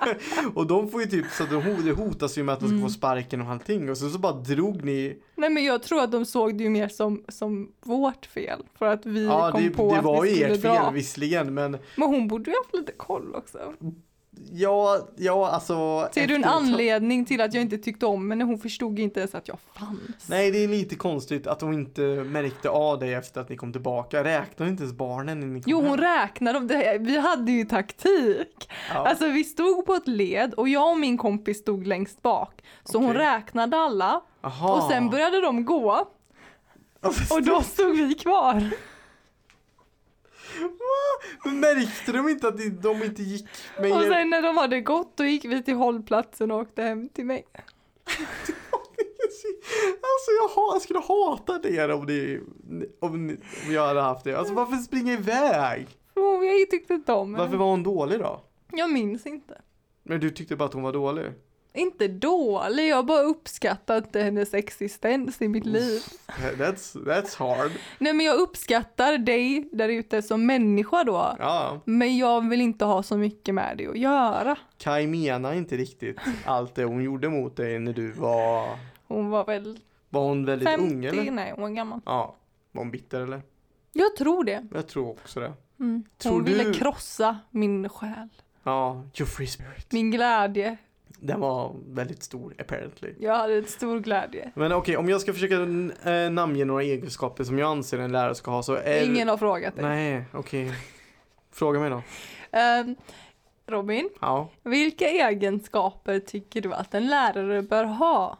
Och 0.54 0.66
de 0.66 0.88
får 0.88 1.00
ju 1.00 1.06
typ, 1.06 1.26
så 1.30 1.44
de, 1.44 1.54
ho- 1.62 1.82
det 1.82 1.92
hotas 1.92 2.38
ju 2.38 2.42
med 2.42 2.52
att 2.52 2.60
de 2.60 2.66
ska 2.66 2.74
Mm. 2.76 2.86
få 2.88 2.92
sparken 2.92 3.40
och 3.40 3.48
allting. 3.48 3.90
Och 3.90 3.98
så, 3.98 4.10
så 4.10 4.18
bara 4.18 4.32
drog 4.32 4.84
ni. 4.84 5.18
Nej 5.34 5.50
men 5.50 5.64
jag 5.64 5.82
tror 5.82 6.02
att 6.02 6.12
de 6.12 6.24
såg 6.24 6.58
det 6.58 6.64
ju 6.64 6.70
mer 6.70 6.88
som, 6.88 7.24
som 7.28 7.72
vårt 7.84 8.26
fel. 8.26 8.62
För 8.78 8.86
att 8.86 9.06
vi 9.06 9.26
Ja 9.26 9.50
kom 9.52 9.62
det, 9.62 9.70
på 9.70 9.92
det 9.92 9.98
att 9.98 10.04
var 10.04 10.22
vi 10.22 10.28
ju 10.28 10.34
skulle 10.36 10.54
ert 10.54 10.62
dra. 10.62 10.84
fel 10.84 10.94
visserligen 10.94 11.54
men 11.54 11.70
Men 11.96 12.08
hon 12.08 12.28
borde 12.28 12.50
ju 12.50 12.56
haft 12.56 12.74
lite 12.74 12.92
koll 12.92 13.34
också. 13.34 13.58
Ja, 14.52 15.08
ja 15.16 15.48
alltså. 15.48 16.08
Ser 16.14 16.26
du 16.26 16.34
en 16.34 16.44
anledning 16.44 17.24
till 17.24 17.40
att 17.40 17.54
jag 17.54 17.62
inte 17.62 17.78
tyckte 17.78 18.06
om 18.06 18.30
henne? 18.30 18.44
Hon 18.44 18.58
förstod 18.58 18.98
inte 18.98 19.20
ens 19.20 19.34
att 19.34 19.48
jag 19.48 19.58
fanns. 19.74 20.28
Nej 20.28 20.50
det 20.50 20.64
är 20.64 20.68
lite 20.68 20.94
konstigt 20.96 21.46
att 21.46 21.60
hon 21.60 21.74
inte 21.74 22.00
märkte 22.24 22.68
av 22.70 22.98
dig 22.98 23.14
efter 23.14 23.40
att 23.40 23.48
ni 23.48 23.56
kom 23.56 23.72
tillbaka. 23.72 24.24
Räknade 24.24 24.70
inte 24.70 24.82
ens 24.82 24.96
barnen 24.96 25.40
när 25.40 25.46
ni 25.46 25.62
kom 25.62 25.70
Jo 25.70 25.78
hon 25.80 25.86
hem? 25.86 25.96
räknade 26.00 26.58
dem. 26.58 26.68
Vi 27.00 27.18
hade 27.18 27.52
ju 27.52 27.64
taktik. 27.64 28.70
Ja. 28.94 29.06
Alltså 29.08 29.28
vi 29.28 29.44
stod 29.44 29.86
på 29.86 29.94
ett 29.94 30.08
led 30.08 30.54
och 30.54 30.68
jag 30.68 30.90
och 30.90 30.98
min 30.98 31.18
kompis 31.18 31.58
stod 31.58 31.86
längst 31.86 32.22
bak. 32.22 32.62
Så 32.84 32.98
hon 32.98 33.10
Okej. 33.10 33.22
räknade 33.22 33.76
alla 33.76 34.20
Aha. 34.42 34.74
och 34.76 34.90
sen 34.90 35.10
började 35.10 35.40
de 35.40 35.64
gå 35.64 36.06
och 37.30 37.42
då 37.42 37.62
stod 37.62 37.96
vi 37.96 38.14
kvar. 38.14 38.70
Men 41.44 41.60
märkte 41.60 42.12
de 42.12 42.28
inte 42.28 42.48
att 42.48 42.58
de- 42.82 43.02
inte 43.04 43.22
gick 43.22 43.46
med 43.80 43.92
Och 43.92 44.02
sen 44.02 44.30
när 44.30 44.42
de 44.42 44.56
hade 44.56 44.80
gått 44.80 45.16
då 45.16 45.24
gick 45.24 45.44
vi 45.44 45.62
till 45.62 45.74
hållplatsen 45.74 46.50
och 46.50 46.58
åkte 46.60 46.82
hem 46.82 47.08
till 47.08 47.26
mig. 47.26 47.44
Alltså 49.94 50.30
jag, 50.56 50.74
jag 50.74 50.82
skulle 50.82 50.98
hata 50.98 51.68
er 51.68 51.90
om, 51.90 52.04
ni, 52.06 52.40
om, 53.00 53.26
ni, 53.26 53.36
om 53.66 53.72
jag 53.72 53.86
hade 53.86 54.00
haft 54.00 54.24
det. 54.24 54.38
Alltså 54.38 54.54
varför 54.54 54.76
springa 54.76 55.12
iväg? 55.12 55.88
Jag 56.60 56.70
tyckte 56.70 56.94
inte 56.94 57.12
om 57.12 57.34
henne. 57.34 57.44
Varför 57.44 57.56
var 57.58 57.66
hon 57.66 57.82
dålig 57.82 58.18
då? 58.18 58.40
Jag 58.72 58.92
minns 58.92 59.26
inte. 59.26 59.60
Men 60.02 60.20
du 60.20 60.30
tyckte 60.30 60.56
bara 60.56 60.64
att 60.64 60.74
hon 60.74 60.82
var 60.82 60.92
dålig? 60.92 61.24
Inte 61.76 62.08
dålig, 62.08 62.88
jag 62.88 63.06
bara 63.06 63.20
uppskattade 63.22 64.22
hennes 64.22 64.54
existens 64.54 65.42
i 65.42 65.48
mitt 65.48 65.66
liv. 65.66 66.00
That's, 66.28 67.04
that's 67.04 67.38
hard. 67.38 67.70
Nej 67.98 68.12
men 68.12 68.26
jag 68.26 68.36
uppskattar 68.36 69.18
dig 69.18 69.68
där 69.72 69.88
ute 69.88 70.22
som 70.22 70.46
människa 70.46 71.04
då. 71.04 71.36
Ja, 71.38 71.80
Men 71.84 72.16
jag 72.16 72.48
vill 72.48 72.60
inte 72.60 72.84
ha 72.84 73.02
så 73.02 73.16
mycket 73.16 73.54
med 73.54 73.76
det 73.78 73.86
att 73.86 73.98
göra. 73.98 74.56
Kai 74.78 75.06
menar 75.06 75.52
inte 75.52 75.76
riktigt 75.76 76.16
allt 76.44 76.74
det 76.74 76.84
hon 76.84 77.02
gjorde 77.02 77.28
mot 77.28 77.56
dig 77.56 77.78
när 77.78 77.92
du 77.92 78.10
var... 78.12 78.78
Hon 79.06 79.30
var 79.30 79.44
väl 79.44 79.78
Var 80.08 80.22
hon 80.22 80.44
väldigt 80.44 80.68
50, 80.68 80.94
ung 80.94 81.04
eller? 81.04 81.30
nej 81.30 81.50
hon 81.54 81.62
var 81.62 81.70
gammal. 81.70 82.00
Ja. 82.06 82.36
Var 82.72 82.82
hon 82.82 82.90
bitter 82.90 83.20
eller? 83.20 83.42
Jag 83.92 84.16
tror 84.16 84.44
det. 84.44 84.66
Jag 84.74 84.88
tror 84.88 85.10
också 85.10 85.40
det. 85.40 85.52
Mm. 85.80 86.04
Tror 86.18 86.32
Hon 86.32 86.44
ville 86.44 86.64
du- 86.64 86.72
krossa 86.74 87.38
min 87.50 87.88
själ, 87.88 88.28
Ja, 88.62 88.94
your 89.18 89.26
free 89.26 89.46
spirit. 89.46 89.92
min 89.92 90.10
glädje. 90.10 90.76
Den 91.26 91.40
var 91.40 91.76
väldigt 91.86 92.22
stor 92.22 92.54
apparently. 92.58 93.14
Jag 93.18 93.36
hade 93.36 93.54
en 93.58 93.64
stor 93.66 94.00
glädje. 94.00 94.50
Men 94.54 94.72
okej, 94.72 94.96
om 94.96 95.08
jag 95.08 95.20
ska 95.20 95.32
försöka 95.32 95.54
äh, 96.10 96.30
namnge 96.30 96.64
några 96.64 96.82
egenskaper 96.82 97.44
som 97.44 97.58
jag 97.58 97.70
anser 97.70 97.98
en 97.98 98.12
lärare 98.12 98.34
ska 98.34 98.50
ha 98.50 98.62
så 98.62 98.74
är 98.74 99.04
Ingen 99.04 99.28
har 99.28 99.36
frågat 99.36 99.74
dig. 99.76 99.84
Nej, 99.84 100.24
okej. 100.32 100.72
Fråga 101.52 101.80
mig 101.80 101.90
då. 101.90 102.02
Ehm, 102.50 102.96
Robin, 103.66 104.10
Ja. 104.20 104.50
vilka 104.62 105.08
egenskaper 105.08 106.18
tycker 106.20 106.60
du 106.60 106.72
att 106.74 106.94
en 106.94 107.06
lärare 107.06 107.62
bör 107.62 107.84
ha 107.84 108.38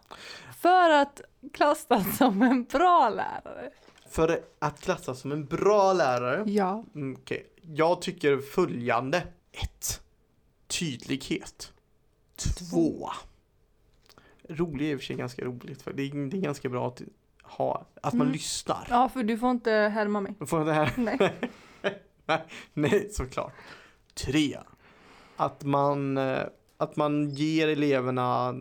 för 0.61 0.91
att 0.91 1.21
klassas 1.53 2.17
som 2.17 2.43
en 2.43 2.64
bra 2.64 3.09
lärare? 3.09 3.71
För 4.11 4.41
att 4.59 4.81
klassas 4.81 5.21
som 5.21 5.33
en 5.33 5.45
bra 5.45 5.93
lärare. 5.93 6.45
Ja. 6.50 6.85
Mm, 6.95 7.17
Okej, 7.21 7.47
jag 7.62 8.03
tycker 8.03 8.38
följande. 8.38 9.23
1. 9.53 10.00
Tydlighet. 10.67 11.71
2. 12.71 13.11
Rolig 14.49 14.87
är 14.88 14.93
i 14.93 14.95
och 14.97 15.00
för 15.00 15.07
sig 15.07 15.17
ganska 15.17 15.45
roligt. 15.45 15.83
För 15.83 15.93
det, 15.93 16.03
är, 16.03 16.31
det 16.31 16.37
är 16.37 16.41
ganska 16.41 16.69
bra 16.69 16.88
att 16.88 17.03
ha, 17.43 17.87
att 18.03 18.12
man 18.14 18.21
Mm. 18.26 18.33
lyssnar. 18.33 18.87
Ja, 18.91 19.09
för 19.09 19.23
du 19.23 19.38
får 19.38 19.50
inte 19.50 19.71
härma 19.71 20.21
mig. 20.21 20.35
Då 20.38 20.47
får 20.47 20.59
jag 20.59 20.67
det 20.69 20.73
här. 20.73 20.93
Nej. 20.97 21.35
Nej, 22.73 23.09
såklart. 23.12 23.53
3. 24.14 24.59
Att 25.37 25.64
man, 25.64 26.17
eh, 26.19 26.43
att 26.76 26.97
man 26.97 27.31
ger 27.31 27.69
eleverna, 27.69 28.55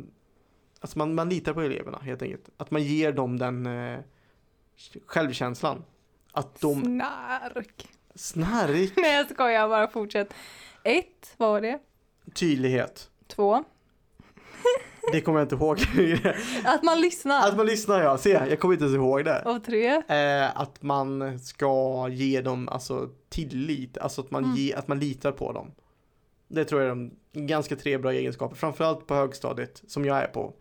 alltså 0.79 0.97
man, 0.97 1.15
man 1.15 1.29
litar 1.29 1.53
på 1.53 1.61
eleverna 1.61 1.99
helt 2.01 2.21
enkelt. 2.21 2.49
Att 2.57 2.71
man 2.71 2.83
ger 2.83 3.11
dem 3.11 3.39
den 3.39 3.65
eh, 3.65 3.99
självkänslan. 5.07 5.83
Att 6.31 6.61
de, 6.61 6.81
Snark. 6.83 7.87
snark, 8.15 8.91
Nej 8.97 9.15
jag 9.17 9.29
skojar, 9.29 9.69
bara 9.69 9.87
fortsätt. 9.87 10.33
Ett, 10.83 11.33
vad 11.37 11.49
var 11.49 11.61
det? 11.61 11.79
tydlighet. 12.33 13.09
Två. 13.35 13.63
Det 15.11 15.21
kommer 15.21 15.39
jag 15.39 15.45
inte 15.45 15.55
ihåg. 15.55 15.79
Att 16.65 16.83
man 16.83 17.01
lyssnar. 17.01 17.47
att 17.47 17.57
man 17.57 17.65
lyssnar 17.65 18.01
ja, 18.01 18.17
se 18.17 18.29
jag 18.29 18.59
kommer 18.59 18.73
inte 18.73 18.85
ens 18.85 18.95
ihåg 18.95 19.25
det. 19.25 19.41
Och 19.45 19.63
tre. 19.63 19.87
Eh, 20.07 20.59
att 20.61 20.81
man 20.81 21.39
ska 21.39 22.07
ge 22.11 22.41
dem 22.41 22.69
alltså 22.69 23.09
tillit, 23.29 23.97
alltså 23.97 24.21
att 24.21 24.31
man, 24.31 24.43
Mm. 24.43 24.55
ge, 24.55 24.73
att 24.73 24.87
man 24.87 24.99
litar 24.99 25.31
på 25.31 25.51
dem. 25.51 25.71
Det 26.47 26.65
tror 26.65 26.81
jag 26.81 26.91
är 26.91 26.95
de 26.95 27.11
ganska 27.47 27.75
tre 27.75 27.97
bra 27.97 28.11
egenskaper, 28.13 28.55
framförallt 28.55 29.07
på 29.07 29.15
högstadiet 29.15 29.83
som 29.87 30.05
jag 30.05 30.17
är 30.17 30.27
på. 30.27 30.53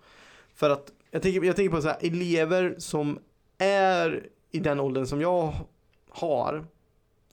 För 0.54 0.70
att 0.70 0.92
jag 1.10 1.22
tänker, 1.22 1.42
jag 1.44 1.56
tänker 1.56 1.76
på 1.76 1.82
så 1.82 1.88
här, 1.88 1.98
elever 2.00 2.74
som 2.78 3.18
är 3.58 4.26
i 4.50 4.58
den 4.58 4.80
åldern 4.80 5.06
som 5.06 5.20
jag 5.20 5.52
har 6.10 6.66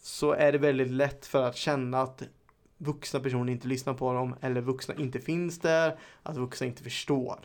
så 0.02 0.32
är 0.32 0.52
det 0.52 0.58
väldigt 0.58 0.92
lätt 0.92 1.26
för 1.26 1.44
att 1.44 1.56
känna 1.56 2.02
att 2.02 2.24
vuxna 2.82 3.20
personer 3.20 3.52
inte 3.52 3.68
lyssnar 3.68 3.94
på 3.94 4.14
dem 4.14 4.36
eller 4.42 4.62
vuxna 4.62 4.94
inte 4.98 5.20
finns 5.20 5.60
där, 5.60 5.96
att 6.24 6.38
vuxna 6.38 6.68
inte 6.68 6.84
förstår. 6.84 7.40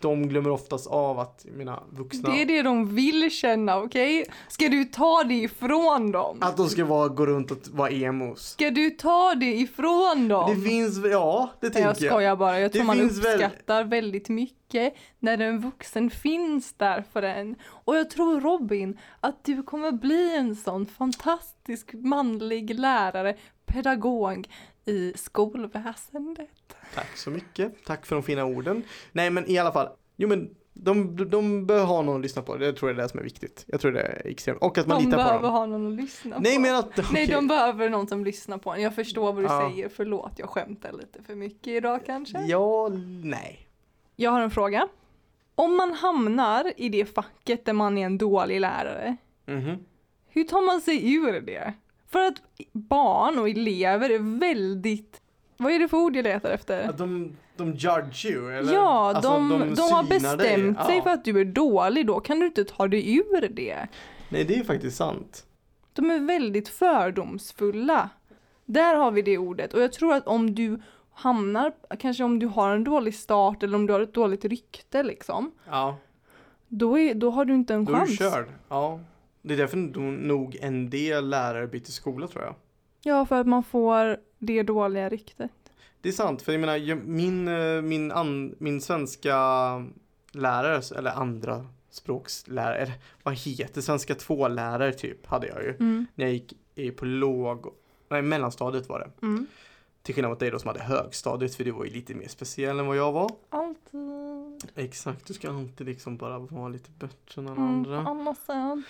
De 0.00 0.28
glömmer 0.28 0.50
oftast 0.50 0.86
av 0.86 1.18
att 1.18 1.46
mina 1.56 1.82
vuxna 1.90 2.30
Det 2.30 2.42
är 2.42 2.46
det 2.46 2.62
de 2.62 2.94
vill 2.94 3.30
känna, 3.30 3.78
okej? 3.78 4.24
Ska 4.48 4.68
du 4.68 4.84
ta 4.84 5.24
det 5.24 5.34
ifrån 5.34 6.12
dem? 6.12 6.38
Att 6.40 6.56
de 6.56 6.68
ska 6.68 6.84
vara, 6.84 7.08
gå 7.08 7.26
runt 7.26 7.50
och 7.50 7.58
vara 7.72 7.90
emos. 7.90 8.50
Ska 8.50 8.70
du 8.70 8.90
ta 8.90 9.34
det 9.34 9.54
ifrån 9.54 10.28
dem? 10.28 10.54
Det 10.54 10.68
finns, 10.68 10.98
ja 11.04 11.50
det 11.60 11.70
tänker 11.70 11.88
jag 11.88 11.96
jag. 12.00 12.10
skojar 12.12 12.36
bara, 12.36 12.60
jag 12.60 12.70
Det 12.70 12.74
tror 12.74 12.84
man 12.86 12.96
finns 12.96 13.24
väl- 13.24 13.34
uppskattar 13.34 13.84
väldigt 13.84 14.28
mycket 14.28 14.94
när 15.18 15.38
en 15.38 15.60
vuxen 15.60 16.10
finns 16.10 16.72
där 16.72 17.04
för 17.12 17.22
en. 17.22 17.56
Och 17.68 17.96
jag 17.96 18.10
tror 18.10 18.40
Robin, 18.40 18.98
att 19.20 19.44
du 19.44 19.62
kommer 19.62 19.92
bli 19.92 20.36
en 20.36 20.56
sån 20.56 20.86
fantastisk 20.86 21.92
manlig 21.94 22.78
lärare, 22.80 23.36
pedagog 23.72 24.48
i 24.84 25.12
skolväsendet. 25.16 26.48
Tack 26.94 27.16
så 27.16 27.30
mycket. 27.30 27.84
Tack 27.84 28.06
för 28.06 28.16
de 28.16 28.22
fina 28.22 28.44
orden. 28.44 28.82
Nej 29.12 29.30
men 29.30 29.50
i 29.50 29.58
alla 29.58 29.72
fall. 29.72 29.88
Jo 30.16 30.28
men 30.28 30.54
de, 30.72 31.16
de 31.30 31.66
bör 31.66 31.84
ha 31.84 32.02
någon 32.02 32.16
att 32.16 32.22
lyssna 32.22 32.42
på. 32.42 32.56
Det 32.56 32.72
tror 32.72 32.90
jag 32.90 32.98
är 32.98 33.02
det 33.02 33.08
som 33.08 33.20
är 33.20 33.24
viktigt. 33.24 33.64
Jag 33.66 33.80
tror 33.80 33.92
det 33.92 34.00
är 34.00 34.26
extremt. 34.26 34.58
Och 34.62 34.78
att 34.78 34.86
man 34.86 34.98
De 34.98 35.04
litar 35.04 35.18
på 35.18 35.24
behöver 35.24 35.42
dem. 35.42 35.52
ha 35.52 35.66
någon 35.66 35.86
att 35.92 36.00
lyssna 36.02 36.38
Nej 36.38 36.54
på. 36.56 36.60
men 36.60 36.74
att, 36.74 36.96
Nej, 36.96 37.06
okej. 37.10 37.26
de 37.26 37.46
behöver 37.46 37.88
någon 37.88 38.08
som 38.08 38.24
lyssnar 38.24 38.58
på 38.58 38.72
en. 38.74 38.82
Jag 38.82 38.94
förstår 38.94 39.32
vad 39.32 39.36
du 39.36 39.42
Ja. 39.42 39.70
säger, 39.70 39.88
förlåt 39.88 40.32
jag 40.36 40.48
skämtar 40.48 40.92
lite 40.92 41.22
för 41.22 41.34
mycket 41.34 41.66
idag 41.68 42.00
kanske. 42.06 42.40
Ja, 42.40 42.88
nej. 43.24 43.68
Jag 44.16 44.30
har 44.30 44.40
en 44.40 44.50
fråga. 44.50 44.88
Om 45.54 45.76
man 45.76 45.92
hamnar 45.92 46.72
i 46.76 46.88
det 46.88 47.04
facket 47.04 47.64
där 47.64 47.72
man 47.72 47.98
är 47.98 48.06
en 48.06 48.18
dålig 48.18 48.60
lärare, 48.60 49.16
Mhm. 49.46 49.76
hur 50.28 50.44
tar 50.44 50.66
man 50.66 50.80
sig 50.80 51.14
ur 51.14 51.40
det? 51.40 51.74
För 52.10 52.26
att 52.26 52.34
barn 52.72 53.38
och 53.38 53.48
elever 53.48 54.10
är 54.10 54.38
väldigt, 54.38 55.20
vad 55.56 55.72
är 55.72 55.78
det 55.78 55.88
för 55.88 55.96
ord 55.96 56.16
jag 56.16 56.22
letar 56.22 56.50
efter? 56.50 56.88
Att 56.88 56.98
de, 56.98 57.36
de 57.56 57.72
judge 57.72 58.26
you 58.26 58.52
eller? 58.52 58.72
Ja, 58.74 59.08
Alltså, 59.14 59.30
de, 59.30 59.48
de, 59.48 59.58
har 59.58 59.76
synar 59.76 60.02
dig. 60.02 60.18
bestämt 60.56 60.84
sig 60.86 60.96
Ja. 60.96 61.02
för 61.02 61.10
att 61.10 61.24
du 61.24 61.40
är 61.40 61.44
dålig, 61.44 62.06
då 62.06 62.20
kan 62.20 62.40
du 62.40 62.46
inte 62.46 62.64
ta 62.64 62.88
dig 62.88 63.16
ur 63.16 63.48
det. 63.48 63.88
Nej 64.28 64.44
det 64.44 64.54
är 64.58 64.64
faktiskt 64.64 64.96
sant. 64.96 65.46
De 65.92 66.10
är 66.10 66.18
väldigt 66.18 66.68
fördomsfulla. 66.68 68.10
Där 68.64 68.94
har 68.96 69.10
vi 69.10 69.22
det 69.22 69.38
ordet 69.38 69.74
och 69.74 69.82
jag 69.82 69.92
tror 69.92 70.14
att 70.14 70.26
om 70.26 70.54
du 70.54 70.80
hamnar, 71.12 71.72
kanske 71.98 72.24
om 72.24 72.38
du 72.38 72.46
har 72.46 72.74
en 72.74 72.84
dålig 72.84 73.14
start 73.14 73.62
eller 73.62 73.74
om 73.76 73.86
du 73.86 73.92
har 73.92 74.00
ett 74.00 74.14
dåligt 74.14 74.44
rykte 74.44 75.02
liksom, 75.02 75.52
Ja. 75.70 75.96
då, 76.68 76.98
är, 76.98 77.14
då 77.14 77.30
har 77.30 77.44
du 77.44 77.54
inte 77.54 77.74
en 77.74 77.84
Då 77.84 77.92
är 77.94 78.00
du 78.00 78.06
chans. 78.06 78.18
körd. 78.18 78.46
Ja. 78.68 79.00
Det 79.42 79.54
är 79.54 79.58
därför 79.58 79.76
nog 80.10 80.56
en 80.60 80.90
del 80.90 81.28
lärare 81.28 81.66
byter 81.66 81.84
skola 81.90 82.28
tror 82.28 82.44
jag. 82.44 82.54
Ja, 83.02 83.26
för 83.26 83.40
att 83.40 83.46
man 83.46 83.62
får 83.64 84.16
det 84.38 84.62
dåliga 84.62 85.08
ryktet. 85.08 85.50
Det 86.00 86.08
är 86.08 86.12
sant, 86.12 86.42
för 86.42 86.52
jag 86.52 86.60
menar 86.60 86.94
min, 86.94 87.48
eh, 87.48 87.82
min, 87.82 88.12
an, 88.12 88.54
min 88.58 88.80
svenska 88.80 89.36
lärare, 90.32 90.82
eller 90.98 91.10
andra 91.10 91.66
språkslärare, 91.90 92.92
vad 93.22 93.34
heter 93.34 93.80
svenska 93.80 94.14
två-lärare 94.14 94.92
typ, 94.92 95.26
hade 95.26 95.46
jag 95.46 95.62
ju. 95.62 95.70
Mm. 95.70 96.06
När 96.14 96.24
jag 96.24 96.32
gick 96.34 96.52
i 96.74 96.90
på 96.90 97.04
låg, 97.04 97.66
nej 98.08 98.22
mellanstadiet 98.22 98.88
var 98.88 98.98
det. 99.00 99.26
Mm. 99.26 99.46
Till 100.02 100.14
skillnad 100.14 100.30
mot 100.30 100.38
dig 100.40 100.50
då 100.50 100.58
som 100.58 100.68
hade 100.68 100.82
högstadiet, 100.82 101.54
för 101.54 101.64
du 101.64 101.70
var 101.70 101.84
ju 101.84 101.90
lite 101.90 102.14
mer 102.14 102.28
speciell 102.28 102.78
än 102.78 102.86
vad 102.86 102.96
jag 102.96 103.12
var. 103.12 103.30
Alltid. 103.50 104.70
Exakt, 104.74 105.26
du 105.26 105.34
ska 105.34 105.48
alltid 105.50 105.86
liksom 105.86 106.16
bara 106.16 106.38
vara 106.38 106.68
lite 106.68 106.90
bättre 106.90 107.42
än 107.42 107.48
alla 107.48 107.56
Mm, 107.56 107.68
andra. 107.74 107.98
annars. 107.98 108.84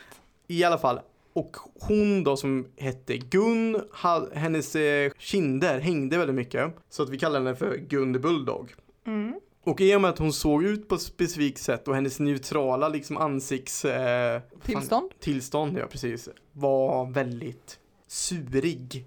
I 0.51 0.65
alla 0.65 0.79
fall, 0.79 1.01
och 1.33 1.57
hon 1.81 2.25
då 2.25 2.37
som 2.37 2.67
hette 2.77 3.17
Gun, 3.17 3.81
hennes 4.33 4.77
eh, 4.77 5.13
kinder 5.19 5.81
hängde 5.81 6.19
väldigt 6.19 6.37
mycket. 6.37 6.75
Så 6.89 7.03
att 7.03 7.09
vi 7.11 7.19
kallar 7.19 7.39
henne 7.41 7.57
för 7.57 7.77
Gun 7.77 8.13
the 8.13 8.19
Bulldog. 8.19 8.75
Mm. 9.07 9.41
Och 9.65 9.81
i 9.81 9.95
och 9.97 10.01
med 10.01 10.11
att 10.11 10.19
hon 10.19 10.33
såg 10.33 10.65
ut 10.65 10.89
på 10.89 10.95
ett 10.95 11.01
specifikt 11.01 11.59
sätt 11.63 11.89
och 11.89 11.95
hennes 11.95 12.21
neutrala 12.21 12.89
liksom 12.89 13.17
ansikts... 13.17 13.85
Eh, 13.85 14.41
fan- 14.41 14.61
Tillstånd? 14.65 15.11
tillstånd, 15.21 15.79
ja 15.79 15.87
precis. 15.87 16.29
Var 16.53 17.11
väldigt 17.11 17.79
surig. 18.07 19.07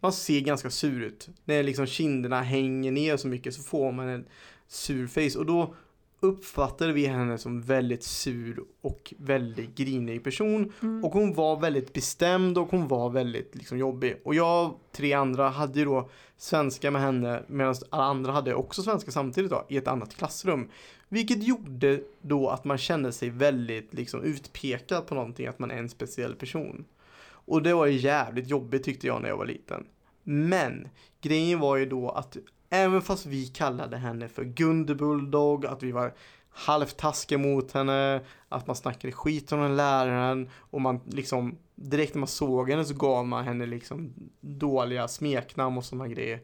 Man 0.00 0.12
ser 0.12 0.40
ganska 0.40 0.70
sur 0.70 1.02
ut. 1.02 1.28
När 1.44 1.62
liksom 1.62 1.86
kinderna 1.86 2.42
hänger 2.42 2.92
ner 2.92 3.16
så 3.16 3.28
mycket 3.28 3.54
så 3.54 3.62
får 3.62 3.92
man 3.92 4.08
en 4.08 4.24
sur 4.68 5.06
face. 5.06 5.38
Och 5.38 5.46
då 5.46 5.74
uppfattade 6.22 6.92
vi 6.92 7.06
henne 7.06 7.38
som 7.38 7.60
väldigt 7.60 8.02
sur 8.02 8.64
och 8.80 9.14
väldigt 9.18 9.74
grinig 9.74 10.24
person. 10.24 10.72
Mm. 10.82 11.04
Och 11.04 11.12
hon 11.12 11.34
var 11.34 11.60
väldigt 11.60 11.92
bestämd 11.92 12.58
och 12.58 12.70
hon 12.70 12.88
var 12.88 13.10
väldigt 13.10 13.54
liksom 13.54 13.78
jobbig. 13.78 14.20
Och 14.24 14.34
jag 14.34 14.66
och 14.66 14.80
tre 14.92 15.12
andra 15.12 15.48
hade 15.48 15.78
ju 15.78 15.84
då 15.84 16.10
svenska 16.36 16.90
med 16.90 17.02
henne 17.02 17.42
medan 17.46 17.74
alla 17.90 18.04
andra 18.04 18.32
hade 18.32 18.54
också 18.54 18.82
svenska 18.82 19.10
samtidigt 19.10 19.50
då 19.50 19.66
i 19.68 19.76
ett 19.76 19.88
annat 19.88 20.16
klassrum. 20.16 20.68
Vilket 21.08 21.42
gjorde 21.42 22.00
då 22.20 22.48
att 22.48 22.64
man 22.64 22.78
kände 22.78 23.12
sig 23.12 23.30
väldigt 23.30 23.94
liksom 23.94 24.22
utpekad 24.22 25.06
på 25.06 25.14
någonting, 25.14 25.46
att 25.46 25.58
man 25.58 25.70
är 25.70 25.78
en 25.78 25.88
speciell 25.88 26.34
person. 26.34 26.84
Och 27.24 27.62
det 27.62 27.74
var 27.74 27.86
ju 27.86 27.98
jävligt 27.98 28.48
jobbigt 28.48 28.84
tyckte 28.84 29.06
jag 29.06 29.22
när 29.22 29.28
jag 29.28 29.36
var 29.36 29.46
liten. 29.46 29.86
Men 30.22 30.88
grejen 31.20 31.60
var 31.60 31.76
ju 31.76 31.86
då 31.86 32.10
att 32.10 32.36
även 32.72 33.02
fast 33.02 33.26
vi 33.26 33.46
kallade 33.46 33.96
henne 33.96 34.28
för 34.28 34.44
Gunde 34.44 34.94
Bulldog, 34.94 35.66
att 35.66 35.82
vi 35.82 35.92
var 35.92 36.14
halvtaskiga 36.50 37.38
mot 37.38 37.72
henne, 37.72 38.20
att 38.48 38.66
man 38.66 38.76
snackade 38.76 39.12
skit 39.12 39.52
om 39.52 39.60
den 39.60 39.76
läraren 39.76 40.50
och 40.54 40.80
man 40.80 41.00
liksom 41.06 41.58
direkt 41.74 42.14
när 42.14 42.20
man 42.20 42.28
såg 42.28 42.70
henne 42.70 42.84
så 42.84 42.94
gav 42.94 43.26
man 43.26 43.44
henne 43.44 43.66
liksom 43.66 44.12
dåliga 44.40 45.08
smeknamn 45.08 45.78
och 45.78 45.84
sådana 45.84 46.08
grejer. 46.08 46.40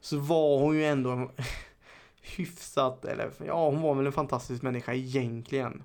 Så 0.00 0.18
var 0.18 0.58
hon 0.58 0.76
ju 0.76 0.84
ändå 0.84 1.30
hyfsat, 2.36 3.04
eller 3.04 3.30
ja 3.46 3.70
hon 3.70 3.82
var 3.82 3.94
väl 3.94 4.06
en 4.06 4.12
fantastisk 4.12 4.62
människa 4.62 4.92
egentligen. 4.92 5.82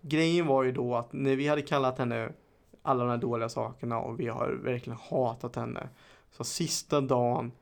Grejen 0.00 0.46
var 0.46 0.62
ju 0.62 0.72
då 0.72 0.94
att 0.94 1.12
när 1.12 1.36
vi 1.36 1.48
hade 1.48 1.62
kallat 1.62 1.98
henne 1.98 2.32
alla 2.82 3.04
de 3.04 3.10
här 3.10 3.18
dåliga 3.18 3.48
sakerna 3.48 3.98
och 3.98 4.20
vi 4.20 4.28
har 4.28 4.60
verkligen 4.64 4.98
hatat 5.10 5.56
henne. 5.56 5.88
Så 6.30 6.44
sista 6.44 7.00
dagen 7.00 7.52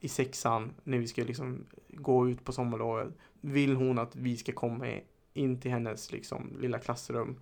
i 0.00 0.08
sexan 0.08 0.74
när 0.84 0.98
vi 0.98 1.06
ska 1.06 1.24
liksom 1.24 1.64
gå 1.88 2.28
ut 2.28 2.44
på 2.44 2.52
sommarlovet 2.52 3.08
vill 3.40 3.76
hon 3.76 3.98
att 3.98 4.16
vi 4.16 4.36
ska 4.36 4.52
komma 4.52 4.86
in 5.34 5.60
till 5.60 5.70
hennes 5.70 6.12
liksom 6.12 6.56
lilla 6.60 6.78
klassrum. 6.78 7.40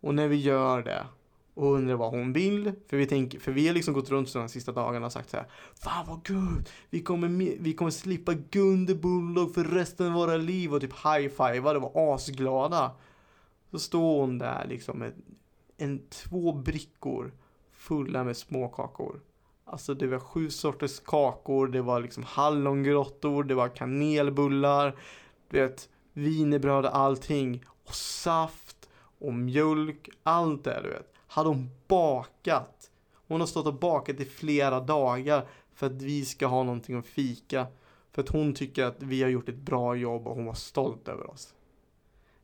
Och 0.00 0.14
när 0.14 0.28
vi 0.28 0.36
gör 0.36 0.82
det 0.82 1.06
och 1.54 1.72
undrar 1.72 1.94
vad 1.94 2.10
hon 2.10 2.32
vill, 2.32 2.72
för 2.86 2.96
vi, 2.96 3.06
tänker, 3.06 3.38
för 3.38 3.52
vi 3.52 3.66
har 3.66 3.74
liksom 3.74 3.94
gått 3.94 4.10
runt 4.10 4.32
de 4.32 4.48
sista 4.48 4.72
dagarna 4.72 5.06
och 5.06 5.12
sagt 5.12 5.30
så 5.30 5.36
här 5.36 5.46
Fan 5.74 6.06
vad 6.08 6.24
gud, 6.24 6.68
vi 6.90 7.00
kommer, 7.00 7.28
vi 7.60 7.74
kommer 7.74 7.90
slippa 7.90 8.34
Gunde 8.34 8.94
Bulldog 8.94 9.54
för 9.54 9.64
resten 9.64 10.06
av 10.06 10.12
våra 10.12 10.36
liv 10.36 10.74
och 10.74 10.80
typ 10.80 10.92
high-fivade 10.92 11.78
och 11.78 11.92
var 11.94 12.14
asglada. 12.14 12.90
Så 13.70 13.78
står 13.78 14.20
hon 14.20 14.38
där 14.38 14.66
liksom 14.68 14.98
med 14.98 15.12
en, 15.76 16.08
två 16.08 16.52
brickor 16.52 17.32
fulla 17.72 18.24
med 18.24 18.36
småkakor. 18.36 19.20
Alltså 19.64 19.94
det 19.94 20.06
var 20.06 20.18
sju 20.18 20.50
sorters 20.50 21.00
kakor, 21.00 21.66
det 21.66 21.82
var 21.82 22.00
liksom 22.00 22.22
hallongrottor, 22.22 23.44
det 23.44 23.54
var 23.54 23.68
kanelbullar, 23.68 24.96
du 25.48 25.60
vet, 25.60 25.88
wienerbröd 26.12 26.84
och 26.84 26.96
allting. 26.96 27.64
Och 27.84 27.94
saft 27.94 28.88
och 29.18 29.34
mjölk, 29.34 30.08
allt 30.22 30.64
det 30.64 30.80
du 30.82 30.88
vet. 30.88 31.12
Hade 31.26 31.48
hon 31.48 31.70
bakat. 31.88 32.90
Hon 33.28 33.40
har 33.40 33.46
stått 33.46 33.66
och 33.66 33.74
bakat 33.78 34.20
i 34.20 34.24
flera 34.24 34.80
dagar 34.80 35.46
för 35.74 35.86
att 35.86 36.02
vi 36.02 36.24
ska 36.24 36.46
ha 36.46 36.62
någonting 36.62 36.98
att 36.98 37.06
fika. 37.06 37.66
För 38.12 38.22
att 38.22 38.28
hon 38.28 38.54
tycker 38.54 38.84
att 38.84 39.02
vi 39.02 39.22
har 39.22 39.30
gjort 39.30 39.48
ett 39.48 39.54
bra 39.54 39.96
jobb 39.96 40.26
och 40.26 40.34
hon 40.34 40.44
var 40.44 40.54
stolt 40.54 41.08
över 41.08 41.30
oss. 41.30 41.54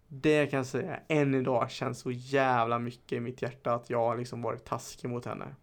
Det 0.09 0.47
kan 0.47 0.57
jag 0.57 0.67
säga, 0.67 1.01
än 1.09 1.35
idag 1.35 1.71
känns 1.71 1.99
så 1.99 2.11
jävla 2.11 2.79
mycket 2.79 3.13
i 3.13 3.21
mitt 3.21 3.43
hjärta 3.43 3.73
att 3.73 3.91
jag 3.91 3.99
har 3.99 4.17
liksom 4.17 4.43
varit 4.43 4.65
taskig 4.65 5.11
mot 5.11 5.25
henne. 5.25 5.55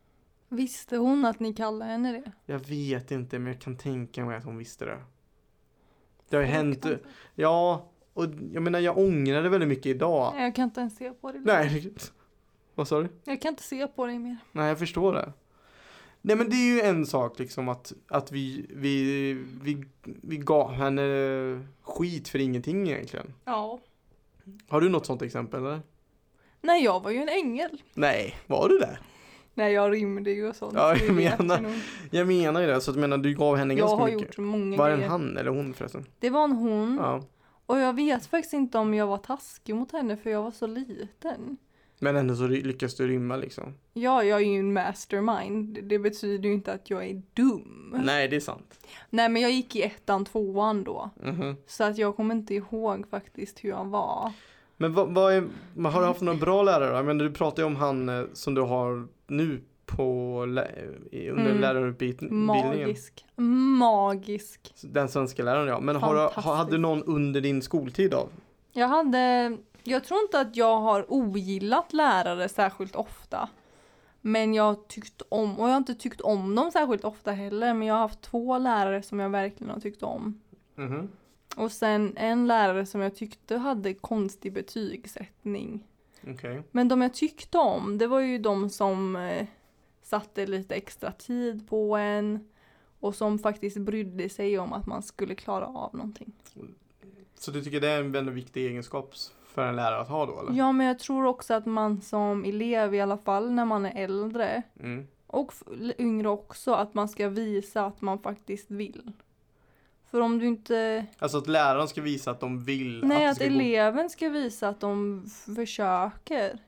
Visste 0.50 0.98
hon 0.98 1.26
att 1.26 1.40
ni 1.40 1.54
kallade 1.54 1.92
henne 1.92 2.12
det? 2.12 2.32
Jag 2.46 2.60
vet 2.60 3.12
inte 3.12 3.40
men 3.40 3.54
jag 3.54 3.62
kan 3.62 3.78
tänka 3.78 4.26
mig 4.26 4.38
att 4.38 4.44
hon 4.44 4.58
visste 4.58 4.86
det. 4.86 5.02
Det 6.30 6.36
har 6.36 6.44
ju 6.44 6.50
hänt, 6.50 6.86
ja, 7.36 7.90
och 8.14 8.26
jag 8.54 8.64
menar 8.64 8.80
jag 8.80 8.98
ångrar 8.98 9.44
det 9.44 9.50
väldigt 9.50 9.70
mycket 9.70 9.86
idag. 9.86 10.34
Nej, 10.36 10.44
Jag 10.44 10.56
kan 10.56 10.64
inte 10.64 10.80
ens 10.80 10.98
se 10.98 11.12
på 11.12 11.32
dig. 11.32 11.42
Nej, 11.46 11.94
vad 12.76 12.88
sa 12.88 13.02
du? 13.02 13.10
Jag 13.24 13.42
kan 13.42 13.50
inte 13.50 13.64
se 13.64 13.88
på 13.88 14.06
dig 14.06 14.20
mer. 14.20 14.38
Nej, 14.52 14.68
jag 14.68 14.80
förstår 14.80 15.14
det. 15.14 15.34
Nej 16.22 16.36
men 16.36 16.50
det 16.50 16.56
är 16.56 16.76
ju 16.76 16.82
en 16.82 17.06
sak 17.06 17.40
liksom 17.40 17.70
att, 17.70 17.94
att 18.08 18.32
vi, 18.32 18.66
vi, 18.70 19.34
vi, 19.62 19.86
vi 20.04 20.38
gav 20.38 20.72
henne 20.72 21.66
skit 21.82 22.28
för 22.30 22.40
ingenting 22.40 22.90
egentligen. 22.90 23.34
Ja. 23.46 23.80
Har 24.68 24.82
du 24.82 24.90
något 24.90 25.06
sånt 25.06 25.22
exempel 25.22 25.66
eller? 25.66 25.82
Nej, 26.62 26.84
jag 26.84 27.04
var 27.04 27.12
ju 27.12 27.18
en 27.18 27.30
ängel. 27.30 27.82
Nej, 27.94 28.36
var 28.48 28.70
du 28.70 28.78
det? 28.78 28.98
Nej, 29.58 29.74
jag 29.74 29.94
rymde 29.94 30.32
ju 30.32 30.48
och 30.50 30.56
sånt. 30.56 30.74
Ja, 30.76 30.96
jag 30.96 31.16
menar-. 31.16 31.74
Jag 32.12 32.28
menar 32.28 32.62
ju 32.62 32.68
det, 32.68 32.82
så 32.82 32.92
att 32.92 32.98
jag 32.98 33.02
menar 33.02 33.18
du 33.18 33.34
gav 33.34 33.56
henne 33.56 33.74
Jag 33.74 33.80
ganska 33.80 33.96
har 33.96 34.06
mycket. 34.06 34.22
gjort 34.22 34.38
många 34.38 34.78
Var 34.78 34.90
det 34.90 34.96
en 34.96 35.10
han 35.10 35.38
eller 35.38 35.52
hon 35.52 35.74
förresten? 35.74 36.06
Det 36.20 36.30
var 36.30 36.44
en 36.44 36.52
hon. 36.52 36.98
Ja. 37.02 37.24
Och 37.66 37.80
jag 37.80 37.94
vet 37.94 38.26
faktiskt 38.26 38.54
inte 38.54 38.78
om 38.78 38.94
jag 38.94 39.08
var 39.08 39.18
taskig 39.18 39.76
mot 39.76 39.92
henne 39.92 40.18
för 40.18 40.30
jag 40.30 40.44
var 40.44 40.52
så 40.52 40.68
liten. 40.68 41.58
Men 42.00 42.16
ändå 42.16 42.36
så 42.36 42.48
lyckas 42.48 42.96
du 42.96 43.08
rymma 43.08 43.36
liksom. 43.36 43.74
Ja, 43.94 44.24
jag 44.24 44.42
är 44.42 44.46
ju 44.46 44.60
en 44.60 44.74
mastermind. 44.74 45.80
Det 45.84 46.00
betyder 46.00 46.50
ju 46.50 46.56
inte 46.56 46.74
att 46.74 46.90
jag 46.90 47.06
är 47.06 47.22
dum. 47.34 47.96
Nej, 48.06 48.28
det 48.28 48.36
är 48.36 48.40
sant. 48.40 48.88
Nej, 49.10 49.30
men 49.30 49.42
jag 49.42 49.52
gick 49.52 49.76
i 49.76 49.82
ettan, 49.84 50.26
tvåan 50.26 50.84
då. 50.84 51.10
Mhm. 51.24 51.56
Så 51.68 51.84
att 51.84 51.98
jag 51.98 52.16
kommer 52.16 52.36
inte 52.36 52.54
ihåg 52.56 53.10
faktiskt 53.10 53.64
hur 53.64 53.70
jag 53.70 53.86
var. 53.86 54.32
Men 54.78 54.94
vad, 54.94 55.14
vad 55.14 55.34
är, 55.34 55.44
har 55.90 56.02
du 56.02 56.08
haft 56.08 56.22
några 56.22 56.40
bra 56.40 56.64
lärare? 56.64 57.04
Men 57.04 57.18
du 57.18 57.32
pratar 57.32 57.64
ju 57.64 57.68
om 57.68 57.76
han 57.76 58.10
eh, 58.10 58.24
som 58.34 58.54
du 58.56 58.62
har 58.62 59.08
nu 59.28 59.62
på 59.86 60.42
under 60.44 60.70
Mm. 61.32 61.58
lärarutbildningen. 61.62 62.46
Magisk. 62.46 63.26
Magisk. 63.80 64.74
Den 64.82 65.10
svenska 65.10 65.44
läraren 65.44 65.68
ja. 65.68 65.80
Men 65.80 65.96
har 65.96 66.16
har- 66.16 66.56
hade 66.56 66.72
du 66.72 66.78
någon 66.78 67.04
under 67.04 67.42
din 67.42 67.62
skoltid 67.62 68.12
då? 68.12 68.28
Jag 68.74 68.88
hade, 68.88 69.58
jag 69.84 70.04
tror 70.04 70.20
inte 70.22 70.40
att 70.40 70.56
jag 70.56 70.78
har 70.80 71.06
ogillat 71.14 71.94
lärare 71.94 72.50
särskilt 72.50 72.96
ofta. 72.96 73.50
Men 74.22 74.54
jag 74.54 74.64
har 74.64 74.76
tyckt 74.88 75.22
om, 75.30 75.60
och 75.60 75.66
jag 75.68 75.74
har 75.74 75.78
inte 75.78 75.96
tyckt 75.96 76.22
om 76.22 76.56
dem 76.56 76.72
särskilt 76.72 77.04
ofta 77.04 77.32
heller, 77.32 77.74
men 77.74 77.88
jag 77.88 77.96
har 77.96 78.02
haft 78.02 78.22
två 78.22 78.58
lärare 78.58 79.02
som 79.02 79.20
jag 79.20 79.30
verkligen 79.30 79.74
har 79.74 79.80
tyckt 79.80 80.04
om. 80.04 80.40
Mhm. 80.76 81.10
Och 81.56 81.72
sen 81.72 82.14
en 82.18 82.48
lärare 82.48 82.86
som 82.86 83.02
jag 83.02 83.16
tyckte 83.16 83.58
hade 83.58 83.94
konstig 83.94 84.54
betygssättning. 84.54 85.84
Okej. 86.28 86.64
Men 86.72 86.88
de 86.88 87.02
jag 87.02 87.14
tyckte 87.14 87.58
om, 87.58 87.98
det 87.98 88.08
var 88.08 88.20
ju 88.20 88.38
de 88.38 88.70
som 88.70 89.16
eh, 89.16 89.48
satte 90.04 90.46
lite 90.46 90.76
extra 90.76 91.12
tid 91.12 91.70
på 91.70 91.96
en 91.98 92.48
och 93.00 93.16
som 93.16 93.40
faktiskt 93.40 93.78
brydde 93.78 94.30
sig 94.30 94.60
om 94.60 94.74
att 94.74 94.88
man 94.88 95.04
skulle 95.04 95.36
klara 95.36 95.66
av 95.66 95.96
någonting. 95.96 96.34
Så 97.36 97.52
du 97.52 97.62
tycker 97.64 97.82
det 97.82 97.90
är 97.90 98.00
en 98.00 98.12
väldigt 98.12 98.36
viktig 98.36 98.66
egenskap 98.66 99.14
för 99.46 99.68
en 99.68 99.76
lärare 99.76 100.02
att 100.02 100.10
ha 100.10 100.26
då 100.26 100.40
eller? 100.40 100.54
Ja, 100.58 100.72
men 100.72 100.88
jag 100.88 101.00
tror 101.00 101.26
också 101.26 101.54
att 101.54 101.66
man 101.66 102.02
som 102.02 102.46
elev 102.46 102.96
i 102.96 103.02
alla 103.02 103.18
fall 103.18 103.52
när 103.52 103.66
man 103.66 103.86
är 103.86 104.04
äldre 104.04 104.62
Mm. 104.80 105.08
och 105.28 105.54
yngre 105.98 106.30
också, 106.30 106.74
att 106.74 106.94
man 106.94 107.10
ska 107.10 107.30
visa 107.30 107.86
att 107.86 108.02
man 108.02 108.20
faktiskt 108.20 108.72
vill. 108.72 109.12
För 110.16 110.22
om 110.22 110.40
du 110.40 110.46
inte... 110.48 111.06
Alltså 111.20 111.38
att 111.38 111.48
läraren 111.48 111.88
ska 111.88 112.02
visa 112.02 112.32
att 112.32 112.40
de 112.40 112.64
vill 112.64 113.02
Nej, 113.06 113.20
det 113.20 113.30
att 113.30 113.36
ska 113.36 113.46
gå- 113.48 113.54
eleven 113.54 114.10
ska 114.10 114.30
visa 114.30 114.70
att 114.70 114.80
de 114.80 115.24
försöker. 115.56 116.60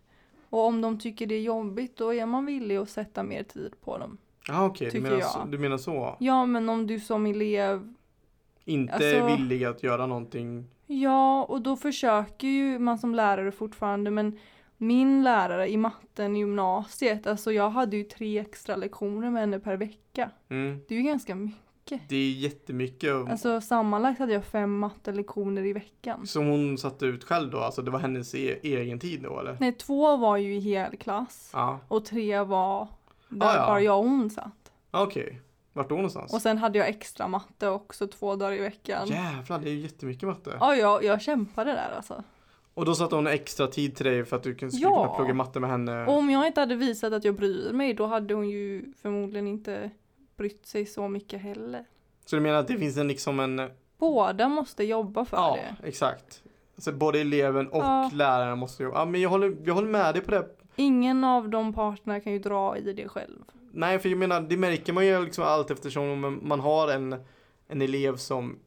Och 0.50 0.66
om 0.66 0.82
de 0.82 1.00
tycker 1.00 1.26
det 1.26 1.36
är 1.36 1.42
jobbigt, 1.42 1.98
då 1.98 2.14
är 2.14 2.26
man 2.26 2.46
villig 2.46 2.76
att 2.76 2.90
sätta 2.90 3.24
mer 3.24 3.44
tid 3.44 3.74
på 3.84 3.98
dem. 3.98 4.18
Ja 4.48 4.66
okej, 4.66 4.86
du, 4.86 4.92
tycker 4.92 5.02
menar 5.04 5.18
jag. 5.20 5.30
så- 5.32 5.46
du 5.46 5.58
menar 5.58 5.78
så? 5.78 6.16
Ja, 6.20 6.46
men 6.46 6.70
om 6.70 6.88
du 6.88 7.00
som 7.00 7.26
elev 7.26 7.94
Inte 8.66 8.94
Alltså- 8.94 9.08
är 9.08 9.38
villig 9.38 9.64
att 9.66 9.84
göra 9.84 10.06
någonting? 10.08 10.66
Ja, 10.88 11.44
och 11.44 11.62
då 11.62 11.76
försöker 11.76 12.48
ju 12.48 12.80
man 12.80 12.98
som 12.98 13.16
lärare 13.16 13.52
fortfarande, 13.52 14.12
men 14.12 14.40
min 14.78 15.24
lärare 15.24 15.70
i 15.70 15.78
matten 15.78 16.36
i 16.36 16.40
gymnasiet, 16.40 17.28
alltså 17.28 17.52
jag 17.52 17.70
hade 17.70 17.98
ju 17.98 18.04
tre 18.04 18.40
extra 18.40 18.76
lektioner 18.76 19.30
med 19.30 19.42
henne 19.42 19.60
per 19.60 19.78
vecka. 19.78 20.30
Mm. 20.50 20.80
Det 20.88 20.96
är 20.96 21.00
ju 21.00 21.04
ganska 21.06 21.36
mycket. 21.36 21.62
Det 22.10 22.16
är 22.16 22.32
jättemycket 22.32 23.14
Alltså 23.14 23.62
sammanlagt 23.62 24.20
hade 24.20 24.34
jag 24.34 24.46
fem 24.46 24.78
mattelektioner 24.80 25.66
i 25.66 25.74
veckan. 25.74 26.28
som 26.28 26.48
hon 26.48 26.78
satte 26.78 27.06
ut 27.06 27.24
själv 27.24 27.52
då, 27.52 27.60
alltså 27.60 27.82
det 27.82 27.92
var 27.92 28.00
hennes 28.00 28.36
e- 28.36 28.60
egen 28.64 29.00
tid 29.00 29.22
då 29.22 29.40
eller? 29.40 29.58
Nej, 29.60 29.72
två 29.72 30.18
var 30.18 30.38
ju 30.38 30.56
i 30.56 30.60
helklass 30.60 31.50
Ja, 31.54 31.80
och 31.88 32.06
tre 32.06 32.42
var 32.44 32.88
där 33.30 33.48
Ah, 33.48 33.56
ja. 33.56 33.68
bara 33.68 33.82
jag 33.82 33.98
och 34.00 34.06
hon 34.06 34.30
satt. 34.30 34.72
okej. 34.92 35.42
Vart 35.74 35.90
då 35.90 35.96
någonstans? 35.96 36.34
Och 36.34 36.42
sen 36.42 36.58
hade 36.58 36.78
jag 36.80 36.88
extra 36.88 37.28
matte 37.28 37.70
också 37.70 38.08
två 38.08 38.36
dagar 38.36 38.54
i 38.54 38.60
veckan. 38.62 39.08
Jävlar, 39.08 39.60
det 39.60 39.70
är 39.70 39.74
ju 39.74 39.80
jättemycket 39.80 40.28
matte. 40.30 40.58
Ja, 40.60 40.76
jag, 40.76 41.04
jag 41.04 41.22
kämpade 41.22 41.72
där 41.72 41.90
alltså. 41.96 42.24
Och 42.74 42.86
då 42.86 42.96
satte 42.96 43.16
hon 43.16 43.28
extra 43.28 43.68
tid 43.68 43.96
till 43.96 44.06
dig 44.06 44.26
för 44.26 44.36
att 44.36 44.44
du 44.44 44.56
skulle 44.56 44.70
Ja. 44.74 45.04
kunna 45.04 45.16
plugga 45.16 45.34
matte 45.34 45.60
med 45.60 45.70
henne? 45.70 46.06
Och 46.06 46.14
om 46.18 46.30
jag 46.30 46.48
inte 46.48 46.60
hade 46.60 46.76
visat 46.76 47.14
att 47.14 47.24
jag 47.24 47.36
bryr 47.36 47.74
mig, 47.74 47.94
då 47.94 48.06
hade 48.06 48.34
hon 48.34 48.50
ju 48.50 48.94
förmodligen 49.02 49.48
inte 49.48 49.92
brytt 50.38 50.66
sig 50.66 50.86
så 50.86 51.08
mycket 51.08 51.42
heller. 51.42 51.86
Så 52.26 52.36
du 52.36 52.42
menar 52.42 52.60
att 52.60 52.68
det 52.68 52.78
finns 52.78 52.98
en 52.98 53.08
liksom 53.08 53.40
en... 53.40 53.70
Båda 53.98 54.48
måste 54.50 54.84
jobba 54.84 55.26
för 55.26 55.38
ja, 55.38 55.58
det. 55.82 55.88
exakt. 55.88 56.44
Så 56.78 56.92
både 56.92 57.20
eleven 57.20 57.68
och 57.68 57.78
Ja. 57.84 58.12
läraren 58.14 58.58
måste 58.58 58.84
jobba. 58.84 59.00
Ja, 59.00 59.06
men 59.06 59.22
jag 59.22 59.30
håller, 59.30 59.58
jag 59.66 59.74
håller 59.74 59.88
med 59.90 60.16
dig 60.16 60.24
på 60.24 60.32
det. 60.32 60.48
Ingen 60.76 61.24
av 61.24 61.50
de 61.50 61.74
parterna 61.74 62.20
kan 62.20 62.34
ju 62.34 62.40
dra 62.40 62.78
i 62.78 62.94
det 62.94 63.08
själv. 63.08 63.40
Nej, 63.72 64.00
för 64.00 64.10
jag 64.10 64.18
menar, 64.18 64.42
det 64.42 64.58
märker 64.58 64.94
man 64.94 65.06
ju 65.06 65.26
liksom 65.26 65.44
allt 65.44 65.72
eftersom 65.72 66.04
om 66.24 66.40
man 66.44 66.60
har 66.60 66.88
en, 66.88 67.16
en 67.68 67.82
elev 67.82 68.16
som... 68.16 68.60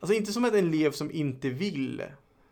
Alltså 0.00 0.14
inte 0.14 0.32
som 0.32 0.44
en 0.44 0.54
elev 0.54 0.90
som 0.90 1.10
inte 1.10 1.48
vill. 1.48 2.02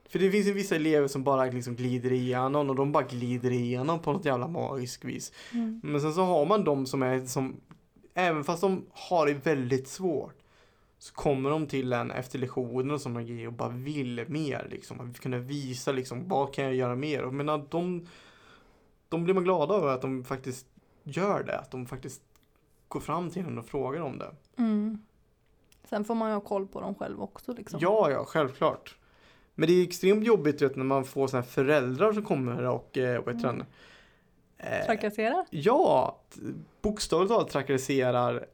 För 0.08 0.18
det 0.18 0.30
finns 0.30 0.46
ju 0.46 0.52
vissa 0.52 0.74
elever 0.74 1.08
som 1.08 1.24
bara 1.24 1.44
liksom 1.44 1.76
glider 1.76 2.12
igenom 2.12 2.70
och 2.70 2.76
de 2.76 2.92
bara 2.92 3.02
glider 3.04 3.50
igenom 3.50 3.98
på 3.98 4.12
något 4.12 4.24
jävla 4.24 4.48
magiskt 4.48 5.04
vis. 5.04 5.32
Mm. 5.52 5.80
Men 5.84 6.00
sen 6.00 6.12
så 6.12 6.22
har 6.22 6.46
man 6.46 6.64
de 6.64 6.86
som 6.86 7.02
är 7.02 7.26
som, 7.26 7.60
även 8.14 8.44
fast 8.44 8.60
de 8.60 8.86
har 8.92 9.26
det 9.26 9.34
väldigt 9.34 9.88
svårt, 9.88 10.34
så 10.98 11.14
kommer 11.14 11.50
de 11.50 11.66
till 11.66 11.92
en 11.92 12.10
efter 12.10 12.38
lektioner 12.38 12.94
och 12.94 13.00
sådana 13.00 13.22
grejer 13.22 13.46
och 13.46 13.52
bara 13.52 13.68
vill 13.68 14.24
mer 14.28 14.66
liksom. 14.70 15.00
Att 15.00 15.20
kunna 15.20 15.38
visa 15.38 15.92
liksom, 15.92 16.28
vad 16.28 16.54
kan 16.54 16.64
jag 16.64 16.74
göra 16.74 16.94
mer? 16.94 17.22
Och 17.22 17.34
men 17.34 17.48
att 17.48 17.70
de, 17.70 18.06
de 19.08 19.24
blir 19.24 19.34
man 19.34 19.44
glada 19.44 19.74
över 19.74 19.94
att 19.94 20.02
de 20.02 20.24
faktiskt 20.24 20.66
gör 21.02 21.42
det, 21.42 21.58
att 21.58 21.70
de 21.70 21.86
faktiskt 21.86 22.22
går 22.88 23.00
fram 23.00 23.30
till 23.30 23.44
en 23.44 23.58
och 23.58 23.66
frågar 23.66 24.00
om 24.00 24.18
det. 24.18 24.34
Mm. 24.56 24.98
Sen 25.88 26.04
får 26.04 26.14
man 26.14 26.28
ju 26.28 26.34
ha 26.34 26.40
koll 26.40 26.66
på 26.66 26.80
dem 26.80 26.94
själv 26.94 27.22
också 27.22 27.52
liksom. 27.52 27.80
Ja, 27.82 28.10
ja, 28.10 28.24
självklart. 28.24 28.96
Men 29.54 29.68
det 29.68 29.74
är 29.74 29.82
extremt 29.82 30.26
jobbigt 30.26 30.62
vet, 30.62 30.76
när 30.76 30.84
man 30.84 31.04
får 31.04 31.28
här 31.36 31.42
föräldrar 31.42 32.12
som 32.12 32.22
kommer 32.22 32.62
och, 32.62 32.98
eh, 32.98 33.22
heter 33.34 33.48
Mm. 33.48 33.66
Eh, 34.64 34.86
Trakassera? 34.86 35.44
Ja, 35.50 36.18
bokstavligt 36.82 37.30
talat 37.32 37.48
trakasserar 37.48 38.46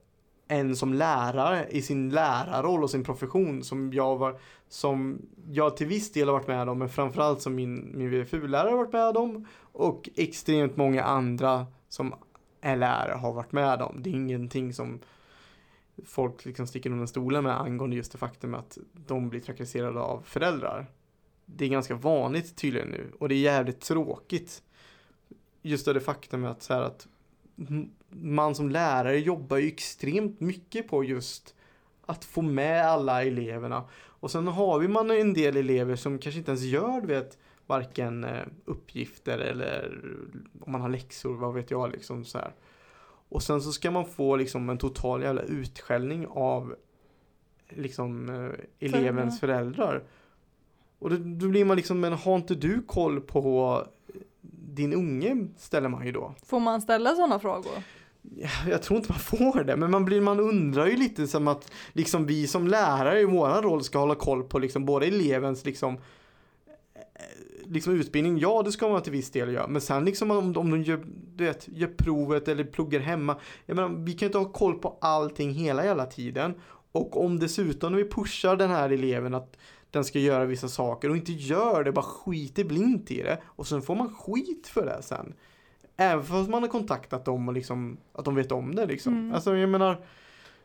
en 0.48 0.76
som 0.76 0.94
lärare 0.94 1.66
i 1.70 1.82
sin 1.82 2.10
lärarroll 2.10 2.82
och 2.82 2.90
sin 2.90 3.04
profession 3.04 3.64
som 3.64 3.92
jag 3.92 4.16
var, 4.16 4.38
som 4.68 5.22
jag 5.50 5.76
till 5.76 5.86
viss 5.86 6.12
del 6.12 6.28
har 6.28 6.32
varit 6.32 6.48
med 6.48 6.68
om, 6.68 6.78
men 6.78 6.88
framförallt 6.88 7.42
som 7.42 7.54
min, 7.54 7.98
min 7.98 8.10
VFU-lärare 8.10 8.70
har 8.70 8.76
varit 8.76 8.92
med 8.92 9.16
om 9.16 9.46
och 9.60 10.08
extremt 10.16 10.76
många 10.76 11.02
andra 11.02 11.66
som 11.88 12.14
är 12.60 12.76
lärare 12.76 13.18
har 13.18 13.32
varit 13.32 13.52
med 13.52 13.82
om. 13.82 14.02
Det 14.02 14.10
är 14.10 14.14
ingenting 14.14 14.74
som 14.74 15.00
folk 16.06 16.44
liksom 16.44 16.66
sticker 16.66 16.90
under 16.90 17.06
stolen 17.06 17.44
med 17.44 17.60
angående 17.60 17.96
just 17.96 18.12
det 18.12 18.18
faktum 18.18 18.54
att 18.54 18.78
de 18.92 19.28
blir 19.28 19.40
trakasserade 19.40 20.00
av 20.00 20.22
föräldrar. 20.24 20.86
Det 21.46 21.64
är 21.64 21.68
ganska 21.68 21.94
vanligt 21.94 22.56
tydligen 22.56 22.88
nu 22.88 23.12
och 23.18 23.28
det 23.28 23.34
är 23.34 23.40
jävligt 23.40 23.80
tråkigt. 23.80 24.62
Just 25.62 25.86
det 25.86 26.00
faktum 26.00 26.44
att, 26.44 26.62
så 26.62 26.74
här 26.74 26.82
att 26.82 27.08
man 28.08 28.54
som 28.54 28.70
lärare 28.70 29.18
jobbar 29.18 29.56
ju 29.56 29.68
extremt 29.68 30.40
mycket 30.40 30.88
på 30.88 31.04
just 31.04 31.54
att 32.06 32.24
få 32.24 32.42
med 32.42 32.86
alla 32.86 33.24
eleverna. 33.24 33.84
Och 33.92 34.30
sen 34.30 34.46
har 34.46 34.78
vi 34.78 34.88
man 34.88 35.10
en 35.10 35.34
del 35.34 35.56
elever 35.56 35.96
som 35.96 36.18
kanske 36.18 36.38
inte 36.38 36.50
ens 36.50 36.64
gör, 36.64 37.00
du 37.00 37.06
vet, 37.06 37.38
varken 37.66 38.24
eh, 38.24 38.46
uppgifter 38.64 39.38
eller 39.38 40.00
om 40.60 40.72
man 40.72 40.80
har 40.80 40.88
läxor, 40.88 41.34
vad 41.34 41.54
vet 41.54 41.70
jag 41.70 41.92
liksom 41.92 42.24
så 42.24 42.38
här. 42.38 42.54
Och 43.28 43.42
sen 43.42 43.62
så 43.62 43.72
ska 43.72 43.90
man 43.90 44.06
få 44.06 44.36
liksom 44.36 44.70
en 44.70 44.78
total 44.78 45.22
jävla 45.22 45.42
utskällning 45.42 46.26
av 46.26 46.74
liksom 47.68 48.28
eh, 48.28 48.88
elevens 48.88 49.40
föräldrar. 49.40 50.02
Och 50.98 51.10
då, 51.10 51.16
då 51.16 51.48
blir 51.48 51.64
man 51.64 51.76
liksom, 51.76 52.00
men 52.00 52.12
har 52.12 52.36
inte 52.36 52.54
du 52.54 52.82
koll 52.82 53.20
på 53.20 53.86
din 54.74 54.92
unge 54.92 55.48
ställer 55.56 55.88
man 55.88 56.06
ju 56.06 56.12
då. 56.12 56.34
Får 56.46 56.60
man 56.60 56.80
ställa 56.80 57.14
sådana 57.14 57.38
frågor? 57.38 57.72
Ja, 58.22 58.48
Jag 58.68 58.82
tror 58.82 58.96
inte 58.98 59.12
man 59.12 59.18
får 59.18 59.64
det, 59.64 59.76
men 59.76 59.90
man, 59.90 60.04
blir, 60.04 60.20
man 60.20 60.40
undrar 60.40 60.86
ju 60.86 60.96
lite 60.96 61.26
som 61.26 61.48
att 61.48 61.72
liksom 61.92 62.26
vi 62.26 62.46
som 62.46 62.68
lärare 62.68 63.20
i 63.20 63.24
våran 63.24 63.62
roll 63.62 63.84
ska 63.84 63.98
hålla 63.98 64.14
koll 64.14 64.42
på 64.42 64.58
liksom 64.58 64.84
både 64.84 65.06
elevens 65.06 65.64
liksom 65.64 65.94
eh, 65.94 66.00
liksom 67.64 67.94
utbildning, 67.94 68.38
ja 68.38 68.62
det 68.62 68.72
ska 68.72 68.88
man 68.88 69.02
till 69.02 69.12
viss 69.12 69.30
del 69.30 69.52
göra, 69.52 69.66
men 69.66 69.80
sen 69.80 70.04
liksom 70.04 70.30
om, 70.30 70.56
om 70.56 70.70
de 70.70 70.82
gör, 70.82 71.04
du 71.36 71.44
vet, 71.44 71.68
gör 71.68 71.88
provet 71.88 72.48
eller 72.48 72.64
pluggar 72.64 73.00
hemma, 73.00 73.36
jag 73.66 73.76
menar, 73.76 73.88
vi 73.88 74.12
kan 74.12 74.18
ju 74.20 74.26
inte 74.26 74.38
ha 74.38 74.52
koll 74.52 74.78
på 74.78 74.98
allting 75.00 75.50
hela 75.50 75.84
jävla 75.84 76.06
tiden. 76.06 76.54
Och 76.92 77.24
om 77.24 77.38
dessutom 77.38 77.92
när 77.92 77.98
vi 77.98 78.10
pushar 78.10 78.56
den 78.56 78.70
här 78.70 78.90
eleven 78.90 79.34
att 79.34 79.56
den 79.90 80.04
ska 80.04 80.18
göra 80.18 80.44
vissa 80.44 80.68
saker 80.68 81.10
och 81.10 81.16
inte 81.16 81.32
gör 81.32 81.84
det, 81.84 81.92
bara 81.92 82.04
skiter 82.04 82.64
blint 82.64 83.10
i 83.10 83.22
det 83.22 83.40
och 83.44 83.66
sen 83.66 83.82
får 83.82 83.94
man 83.94 84.14
skit 84.14 84.68
för 84.68 84.86
det 84.86 85.02
sen. 85.02 85.34
Även 85.96 86.24
fast 86.24 86.50
man 86.50 86.62
har 86.62 86.68
kontaktat 86.68 87.24
dem 87.24 87.48
och 87.48 87.54
liksom, 87.54 87.96
att 88.12 88.24
de 88.24 88.34
vet 88.34 88.52
om 88.52 88.74
det 88.74 88.86
liksom. 88.86 89.14
Mm. 89.14 89.34
Alltså 89.34 89.56
jag 89.56 89.68
menar, 89.68 90.04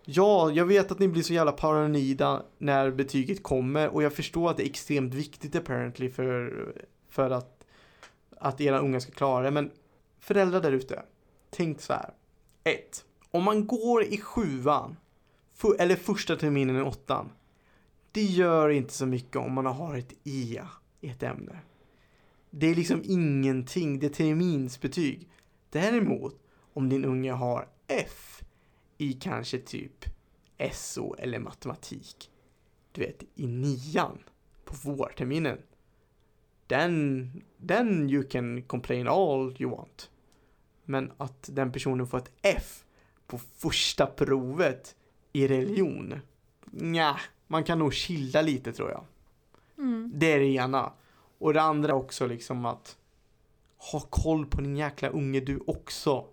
ja, 0.05 0.51
jag 0.51 0.65
vet 0.65 0.91
att 0.91 0.99
ni 0.99 1.07
blir 1.07 1.23
så 1.23 1.33
jävla 1.33 1.51
paranoida 1.51 2.43
när 2.57 2.91
betyget 2.91 3.43
kommer 3.43 3.89
och 3.89 4.03
jag 4.03 4.13
förstår 4.13 4.49
att 4.49 4.57
det 4.57 4.63
är 4.63 4.69
extremt 4.69 5.13
viktigt 5.13 5.55
apparently 5.55 6.09
för, 6.09 6.65
för 7.09 7.29
att, 7.29 7.65
att 8.37 8.61
era 8.61 8.79
unga 8.79 8.99
ska 8.99 9.11
klara 9.11 9.43
det. 9.43 9.51
Men 9.51 9.71
föräldrar 10.19 10.61
där 10.61 10.71
ute, 10.71 11.01
tänk 11.49 11.81
så 11.81 11.93
här. 11.93 12.09
Ett, 12.63 13.05
om 13.31 13.43
man 13.43 13.67
går 13.67 14.03
i 14.03 14.17
sjuan, 14.17 14.97
eller 15.79 15.95
första 15.95 16.35
terminen 16.35 16.77
i 16.77 16.81
åttan, 16.81 17.29
det 18.15 18.23
gör 18.23 18.69
inte 18.69 18.93
så 18.93 19.05
mycket 19.05 19.35
om 19.35 19.53
man 19.53 19.65
har 19.65 19.97
ett 19.97 20.13
E 20.23 20.61
i 21.01 21.09
ett 21.09 21.23
ämne. 21.23 21.59
Det 22.49 22.67
är 22.67 22.75
liksom 22.75 23.01
ingenting, 23.03 23.99
det 23.99 24.05
är 24.05 24.09
terminsbetyg. 24.09 25.29
Däremot, 25.69 26.35
om 26.73 26.89
din 26.89 27.05
unge 27.05 27.31
har 27.31 27.67
F 27.87 28.43
i 28.97 29.13
kanske 29.13 29.59
typ 29.59 30.05
SO 30.73 31.15
eller 31.15 31.39
matematik, 31.39 32.31
du 32.91 33.01
vet 33.01 33.23
i 33.35 33.47
nian 33.47 34.17
på 34.65 34.75
vårterminen, 34.83 35.57
den, 36.67 37.31
den 37.57 38.09
you 38.09 38.23
can 38.23 38.61
complain 38.61 39.07
all 39.07 39.55
you 39.59 39.71
want. 39.71 40.09
Men 40.85 41.11
att 41.17 41.49
den 41.53 41.71
personen 41.71 42.07
får 42.07 42.17
ett 42.17 42.31
F 42.41 42.83
på 43.27 43.37
första 43.37 44.05
provet 44.05 44.95
i 45.33 45.47
religion, 45.47 46.19
nja, 46.65 47.19
man 47.47 47.63
kan 47.63 47.79
nog 47.79 47.93
chilla 47.93 48.41
lite 48.41 48.73
tror 48.73 48.91
jag. 48.91 49.03
Mm. 49.77 50.11
Det 50.13 50.33
är 50.33 50.39
det 50.39 50.45
ena. 50.45 50.91
Och 51.37 51.53
det 51.53 51.61
andra 51.61 51.95
också 51.95 52.27
liksom 52.27 52.65
att 52.65 52.97
ha 53.91 53.99
koll 53.99 54.45
på 54.45 54.61
din 54.61 54.77
jäkla 54.77 55.09
unge 55.09 55.39
du 55.39 55.59
också. 55.67 56.25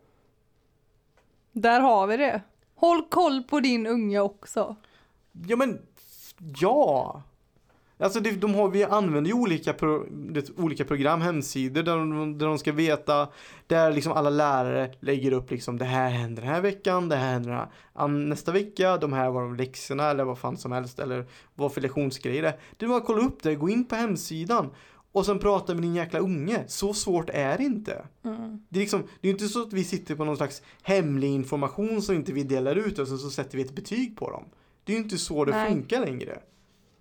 Där 1.52 1.80
har 1.80 2.06
vi 2.06 2.16
det. 2.16 2.42
Håll 2.74 3.02
koll 3.08 3.42
på 3.42 3.60
din 3.60 3.86
unge 3.86 4.20
också. 4.20 4.76
Ja 5.46 5.56
men, 5.56 5.82
ja. 6.38 7.22
Alltså 8.02 8.20
det, 8.20 8.30
de 8.30 8.54
har, 8.54 8.68
vi 8.68 8.84
använder 8.84 9.30
ju 9.30 9.34
olika, 9.34 9.72
pro, 9.72 10.06
det, 10.10 10.50
olika 10.58 10.84
program, 10.84 11.20
hemsidor 11.20 11.82
där 11.82 11.96
de, 11.96 12.38
där 12.38 12.46
de 12.46 12.58
ska 12.58 12.72
veta, 12.72 13.28
där 13.66 13.92
liksom 13.92 14.12
alla 14.12 14.30
lärare 14.30 14.94
lägger 15.00 15.32
upp 15.32 15.50
liksom 15.50 15.78
det 15.78 15.84
här 15.84 16.10
händer 16.10 16.42
den 16.42 16.52
här 16.52 16.60
veckan, 16.60 17.08
det 17.08 17.16
här 17.16 17.32
händer 17.32 17.66
den 17.94 18.28
nästa 18.28 18.52
vecka, 18.52 18.96
de 18.96 19.12
här 19.12 19.30
var 19.30 19.42
de 19.42 19.56
läxorna 19.56 20.10
eller 20.10 20.24
vad 20.24 20.38
fan 20.38 20.56
som 20.56 20.72
helst 20.72 20.98
eller 20.98 21.26
vad 21.54 21.72
för 21.72 21.80
lektionsgrejer 21.80 22.42
det 22.42 22.48
är. 22.48 22.58
Det 22.76 22.84
är 22.84 22.88
bara 22.88 22.98
att 22.98 23.06
kolla 23.06 23.22
upp 23.22 23.42
det, 23.42 23.54
gå 23.54 23.68
in 23.68 23.84
på 23.84 23.94
hemsidan 23.94 24.70
och 25.12 25.26
sen 25.26 25.38
prata 25.38 25.74
med 25.74 25.82
din 25.82 25.94
jäkla 25.94 26.18
unge. 26.18 26.64
Så 26.66 26.94
svårt 26.94 27.30
är 27.30 27.58
det 27.58 27.64
inte. 27.64 28.04
Mm. 28.24 28.60
Det 28.68 28.78
är, 28.78 28.80
liksom, 28.80 29.02
det 29.20 29.28
är 29.28 29.32
inte 29.32 29.48
så 29.48 29.62
att 29.62 29.72
vi 29.72 29.84
sitter 29.84 30.14
på 30.14 30.24
någon 30.24 30.36
slags 30.36 30.62
hemlig 30.82 31.28
information 31.28 32.02
som 32.02 32.14
inte 32.14 32.32
vi 32.32 32.42
delar 32.42 32.76
ut 32.76 32.98
och 32.98 33.08
så, 33.08 33.18
så 33.18 33.30
sätter 33.30 33.56
vi 33.56 33.64
ett 33.64 33.74
betyg 33.74 34.16
på 34.16 34.30
dem. 34.30 34.44
Det 34.84 34.92
är 34.92 34.96
ju 34.96 35.02
inte 35.02 35.18
så 35.18 35.44
det 35.44 35.52
Nej. 35.52 35.72
funkar 35.72 36.00
längre. 36.00 36.38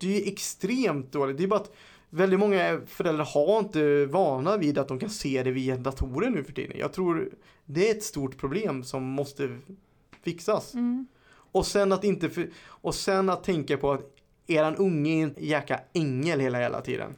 Det 0.01 0.07
är 0.07 0.21
ju 0.21 0.31
extremt 0.31 1.11
dåligt. 1.11 1.37
Det 1.37 1.43
är 1.43 1.47
bara 1.47 1.59
att 1.59 1.75
väldigt 2.09 2.39
många 2.39 2.81
föräldrar 2.87 3.25
har 3.25 3.59
inte 3.59 4.05
vana 4.05 4.57
vid 4.57 4.77
att 4.77 4.87
de 4.87 4.99
kan 4.99 5.09
se 5.09 5.43
det 5.43 5.51
via 5.51 5.77
datorer 5.77 6.29
nu 6.29 6.43
för 6.43 6.53
tiden. 6.53 6.77
Jag 6.79 6.93
tror 6.93 7.29
det 7.65 7.89
är 7.89 7.95
ett 7.95 8.03
stort 8.03 8.37
problem 8.37 8.83
som 8.83 9.03
måste 9.03 9.57
fixas. 10.23 10.73
Mm. 10.73 11.07
Och 11.51 11.67
sen 11.67 11.91
att 11.91 12.03
inte 12.03 12.29
för, 12.29 12.49
och 12.63 12.95
sen 12.95 13.29
att 13.29 13.43
tänka 13.43 13.77
på 13.77 13.91
att 13.91 14.01
eran 14.47 14.75
unge 14.75 15.19
är 15.19 15.23
en 15.23 15.35
jäkla 15.37 15.79
ängel 15.93 16.39
hela 16.39 16.59
hela 16.59 16.81
tiden. 16.81 17.15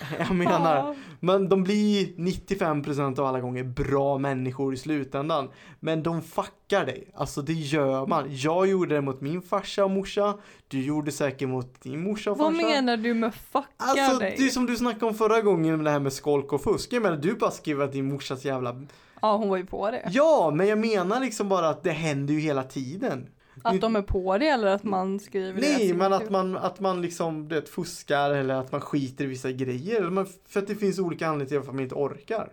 Jag 0.18 0.34
menar, 0.34 0.76
Ja. 0.76 0.94
men 1.20 1.48
de 1.48 1.62
blir 1.62 2.06
95% 2.16 3.18
av 3.20 3.26
alla 3.26 3.40
gånger 3.40 3.64
bra 3.64 4.18
människor 4.18 4.74
i 4.74 4.76
slutändan. 4.76 5.48
Men 5.80 6.02
de 6.02 6.22
fuckar 6.22 6.86
dig. 6.86 7.08
Alltså 7.14 7.42
det 7.42 7.52
gör 7.52 8.06
man. 8.06 8.24
Jag 8.30 8.66
gjorde 8.66 8.94
det 8.94 9.00
mot 9.00 9.20
min 9.20 9.42
farsa 9.42 9.84
och 9.84 9.90
morsa. 9.90 10.34
Du 10.68 10.82
gjorde 10.84 11.12
säkert 11.12 11.48
mot 11.48 11.80
din 11.82 12.02
morsa 12.02 12.30
och 12.30 12.38
Vad 12.38 12.54
farsa. 12.56 12.66
menar 12.66 12.96
du 12.96 13.14
med 13.14 13.34
fucka 13.34 13.66
Alltså 13.76 14.18
dig? 14.18 14.34
det 14.38 14.44
är 14.44 14.48
som 14.48 14.66
du 14.66 14.76
snackade 14.76 15.06
om 15.06 15.14
förra 15.14 15.40
gången 15.40 15.76
med 15.76 15.84
det 15.84 15.90
här 15.90 16.00
med 16.00 16.12
skolk 16.12 16.52
och 16.52 16.62
fusk. 16.62 16.92
Jag 16.92 17.02
menar 17.02 17.16
du 17.16 17.34
bara 17.34 17.50
skrev 17.50 17.82
att 17.82 17.92
din 17.92 18.08
morsas 18.08 18.44
jävla... 18.44 18.76
Ja, 19.22 19.36
hon 19.36 19.48
var 19.48 19.56
ju 19.56 19.66
på 19.66 19.90
det. 19.90 20.08
Ja, 20.10 20.50
men 20.54 20.66
jag 20.68 20.78
menar 20.78 21.20
liksom 21.20 21.48
bara 21.48 21.68
att 21.68 21.82
det 21.82 21.90
händer 21.90 22.34
ju 22.34 22.40
hela 22.40 22.62
tiden. 22.62 23.26
Att 23.62 23.80
de 23.80 23.96
är 23.96 24.02
på 24.02 24.38
det 24.38 24.48
eller 24.48 24.66
att 24.66 24.84
man 24.84 25.20
skriver 25.20 25.60
det? 25.60 25.68
Nej, 25.78 25.94
men 25.94 26.12
att 26.12 26.30
man, 26.30 26.56
att 26.56 26.80
man 26.80 27.02
liksom 27.02 27.48
det, 27.48 27.68
fuskar 27.68 28.30
eller 28.30 28.54
att 28.54 28.72
man 28.72 28.80
skiter 28.80 29.24
i 29.24 29.28
vissa 29.28 29.52
grejer. 29.52 30.26
För 30.48 30.60
att 30.60 30.66
det 30.66 30.74
finns 30.74 30.98
olika 30.98 31.26
anledningar 31.26 31.48
till 31.48 31.58
varför 31.58 31.72
man 31.72 31.82
inte 31.82 31.94
orkar. 31.94 32.52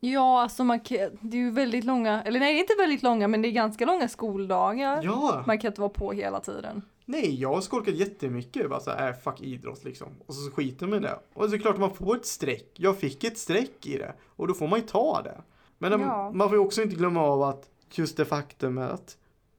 Ja, 0.00 0.42
alltså 0.42 0.64
man 0.64 0.80
kan, 0.80 0.98
det 1.20 1.36
är 1.36 1.40
ju 1.40 1.50
väldigt 1.50 1.84
långa, 1.84 2.22
eller 2.22 2.40
nej 2.40 2.52
det 2.54 2.58
är 2.58 2.60
inte 2.60 2.74
väldigt 2.78 3.02
långa 3.02 3.28
men 3.28 3.42
det 3.42 3.48
är 3.48 3.52
ganska 3.52 3.86
långa 3.86 4.08
skoldagar. 4.08 5.00
Ja! 5.04 5.44
Man 5.46 5.58
kan 5.58 5.68
inte 5.70 5.80
vara 5.80 5.90
på 5.90 6.12
hela 6.12 6.40
tiden. 6.40 6.82
Nej, 7.04 7.40
jag 7.40 7.54
har 7.54 7.60
skolkat 7.60 7.94
jättemycket. 7.94 8.70
Bara 8.70 8.80
så 8.80 8.90
här, 8.90 9.08
äh, 9.08 9.14
fuck 9.14 9.40
idrott 9.40 9.84
liksom. 9.84 10.08
Och 10.26 10.34
så 10.34 10.50
skiter 10.50 10.86
man 10.86 10.98
i 10.98 11.02
det. 11.02 11.18
Och 11.34 11.42
så 11.44 11.48
är 11.48 11.56
det 11.56 11.58
klart 11.58 11.78
man 11.78 11.94
får 11.94 12.16
ett 12.16 12.26
streck. 12.26 12.70
Jag 12.74 12.98
fick 12.98 13.24
ett 13.24 13.38
streck 13.38 13.86
i 13.86 13.98
det. 13.98 14.14
Och 14.36 14.48
då 14.48 14.54
får 14.54 14.68
man 14.68 14.78
ju 14.78 14.86
ta 14.86 15.22
det. 15.22 15.40
Men 15.78 16.00
Ja. 16.00 16.30
man 16.34 16.48
får 16.48 16.58
ju 16.58 16.64
också 16.64 16.82
inte 16.82 16.96
glömma 16.96 17.20
av 17.22 17.42
att 17.42 17.68
just 17.92 18.16
det 18.16 18.24
faktum 18.24 18.78
är 18.78 18.88
att 18.88 19.16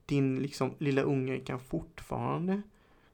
din 0.08 0.40
liksom 0.40 0.74
lilla 0.78 1.02
unge 1.02 1.40
kan 1.40 1.60
fortfarande 1.60 2.62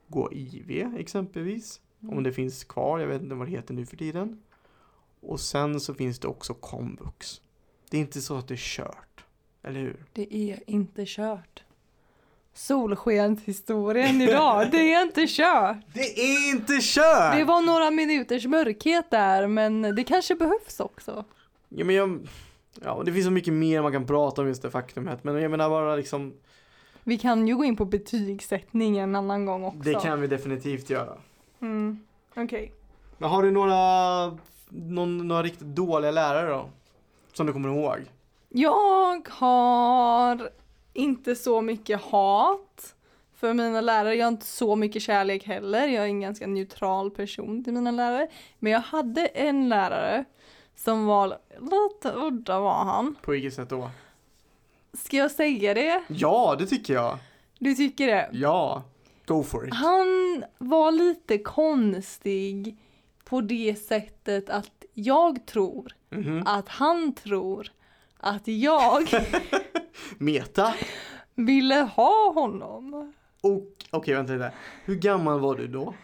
gå 0.08 0.32
IV 0.32 0.94
exempelvis. 0.98 1.80
Om 2.00 2.22
det 2.22 2.32
finns 2.32 2.64
kvar, 2.64 2.98
jag 2.98 3.06
vet 3.06 3.22
inte 3.22 3.34
vad 3.34 3.46
det 3.46 3.50
heter 3.50 3.74
nu 3.74 3.86
för 3.86 3.96
tiden. 3.96 4.42
Och 5.20 5.40
sen 5.40 5.80
så 5.80 5.94
finns 5.94 6.18
det 6.18 6.28
också 6.28 6.54
komvux. 6.54 7.40
Det 7.90 7.96
är 7.96 8.00
inte 8.00 8.20
så 8.20 8.36
att 8.36 8.48
det 8.48 8.54
är 8.54 8.58
kört. 8.60 9.24
Eller 9.62 9.80
hur? 9.80 10.04
Det 10.12 10.34
är 10.34 10.60
inte 10.66 11.04
kört. 11.06 11.64
Solskenshistorien 12.54 14.20
idag, 14.20 14.70
det 14.70 14.94
är 14.94 15.02
inte 15.02 15.26
kört. 15.28 15.76
Det 15.94 16.20
är 16.20 16.50
inte 16.50 16.78
kört! 16.80 17.36
Det 17.36 17.44
var 17.44 17.62
några 17.62 17.90
minuters 17.90 18.46
mörkhet 18.46 19.10
där 19.10 19.46
men 19.46 19.82
det 19.82 20.04
kanske 20.04 20.34
behövs 20.34 20.80
också. 20.80 21.24
Ja 21.68 21.84
men 21.84 21.94
jag, 21.94 22.28
ja 22.82 23.02
det 23.04 23.12
finns 23.12 23.24
så 23.24 23.30
mycket 23.30 23.52
mer 23.52 23.82
man 23.82 23.92
kan 23.92 24.06
prata 24.06 24.42
om 24.42 24.48
just 24.48 24.62
det 24.62 24.70
faktumet. 24.70 25.24
Men 25.24 25.42
jag 25.42 25.50
menar 25.50 25.68
bara 25.68 25.96
liksom, 25.96 26.34
Vi 27.04 27.18
kan 27.18 27.48
ju 27.48 27.56
gå 27.56 27.64
in 27.64 27.76
på 27.76 27.84
betygssättning 27.84 28.98
en 28.98 29.16
annan 29.16 29.46
gång 29.46 29.64
också. 29.64 29.78
det 29.78 29.94
kan 29.94 30.20
vi 30.20 30.26
definitivt 30.26 30.90
göra. 30.90 31.16
Mm. 31.60 32.00
Okej. 32.36 32.72
Men 33.18 33.30
har 33.30 33.42
du 33.42 33.50
några, 33.50 34.38
någon, 34.68 35.28
några 35.28 35.42
riktigt 35.42 35.66
dåliga 35.66 36.10
lärare 36.10 36.50
då? 36.50 36.68
Som 37.32 37.46
du 37.46 37.52
kommer 37.52 37.68
ihåg? 37.68 37.98
Jag 38.48 39.28
har 39.30 40.50
inte 40.92 41.36
så 41.36 41.62
mycket 41.62 42.00
hat 42.00 42.94
för 43.34 43.54
mina 43.54 43.80
lärare. 43.80 44.14
Jag 44.14 44.26
har 44.26 44.32
inte 44.32 44.46
så 44.46 44.76
mycket 44.76 45.02
kärlek 45.02 45.46
heller. 45.46 45.88
Jag 45.88 46.04
är 46.04 46.08
en 46.08 46.20
ganska 46.20 46.46
neutral 46.46 47.10
person 47.10 47.64
till 47.64 47.72
mina 47.72 47.90
lärare. 47.90 48.28
Men 48.58 48.72
jag 48.72 48.80
hade 48.80 49.26
en 49.26 49.68
lärare 49.68 50.24
som 50.76 51.06
var 51.06 51.38
lite 51.60 52.12
udda 52.16 52.60
var 52.60 52.84
han. 52.84 53.16
På 53.22 53.30
vilket 53.30 53.54
sätt 53.54 53.68
då? 53.68 53.90
Ska 54.98 55.16
jag 55.16 55.30
säga 55.30 55.74
det? 55.74 56.02
Ja, 56.08 56.56
det 56.58 56.66
tycker 56.66 56.94
jag. 56.94 57.18
Du 57.58 57.74
tycker 57.74 58.06
det? 58.06 58.28
Ja, 58.32 58.82
go 59.26 59.42
for 59.42 59.68
it. 59.68 59.74
Han 59.74 60.44
var 60.58 60.92
lite 60.92 61.38
konstig 61.38 62.76
på 63.24 63.40
det 63.40 63.74
sättet 63.86 64.50
att 64.50 64.70
jag 64.94 65.46
tror 65.46 65.92
Mhm. 66.10 66.42
att 66.46 66.68
han 66.68 67.14
tror 67.14 67.68
att 68.18 68.48
jag 68.48 69.02
Meta. 70.18 70.74
ville 71.34 71.74
ha 71.74 72.32
honom. 72.32 73.12
Okej 73.90 74.14
vänta 74.14 74.32
lite. 74.32 74.52
Hur 74.84 74.94
gammal 74.94 75.40
var 75.40 75.54
du 75.56 75.66
då? 75.68 75.94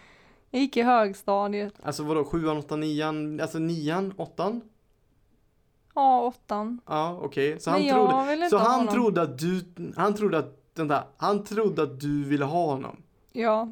Jag 0.50 0.62
gick 0.62 0.76
i 0.76 0.83
högstadiet. 0.83 1.74
Alltså 1.83 2.03
vadå, 2.03 2.24
sjuan, 2.24 2.57
åttan, 2.57 2.81
nian, 2.81 3.40
alltså 3.40 3.59
nian, 3.59 4.14
åttan? 4.16 4.61
Ja, 5.94 6.20
åttan. 6.22 6.81
Ja, 6.87 7.18
okej. 7.22 7.61
Så 7.61 7.70
Men 7.70 7.81
han 7.81 7.87
jag 7.88 8.26
trodde, 8.26 8.50
så 8.50 8.59
ha 8.59 8.64
han 8.68 8.79
honom. 8.79 8.94
trodde 8.94 9.22
att 9.22 9.38
du, 9.38 9.64
han 9.96 10.14
trodde 10.14 10.38
att, 10.38 10.57
vänta, 10.74 11.05
han 11.16 11.44
trodde 11.44 11.83
att 11.83 12.00
du 12.00 12.24
ville 12.24 12.44
ha 12.44 12.66
honom? 12.66 13.03
Ja. 13.33 13.68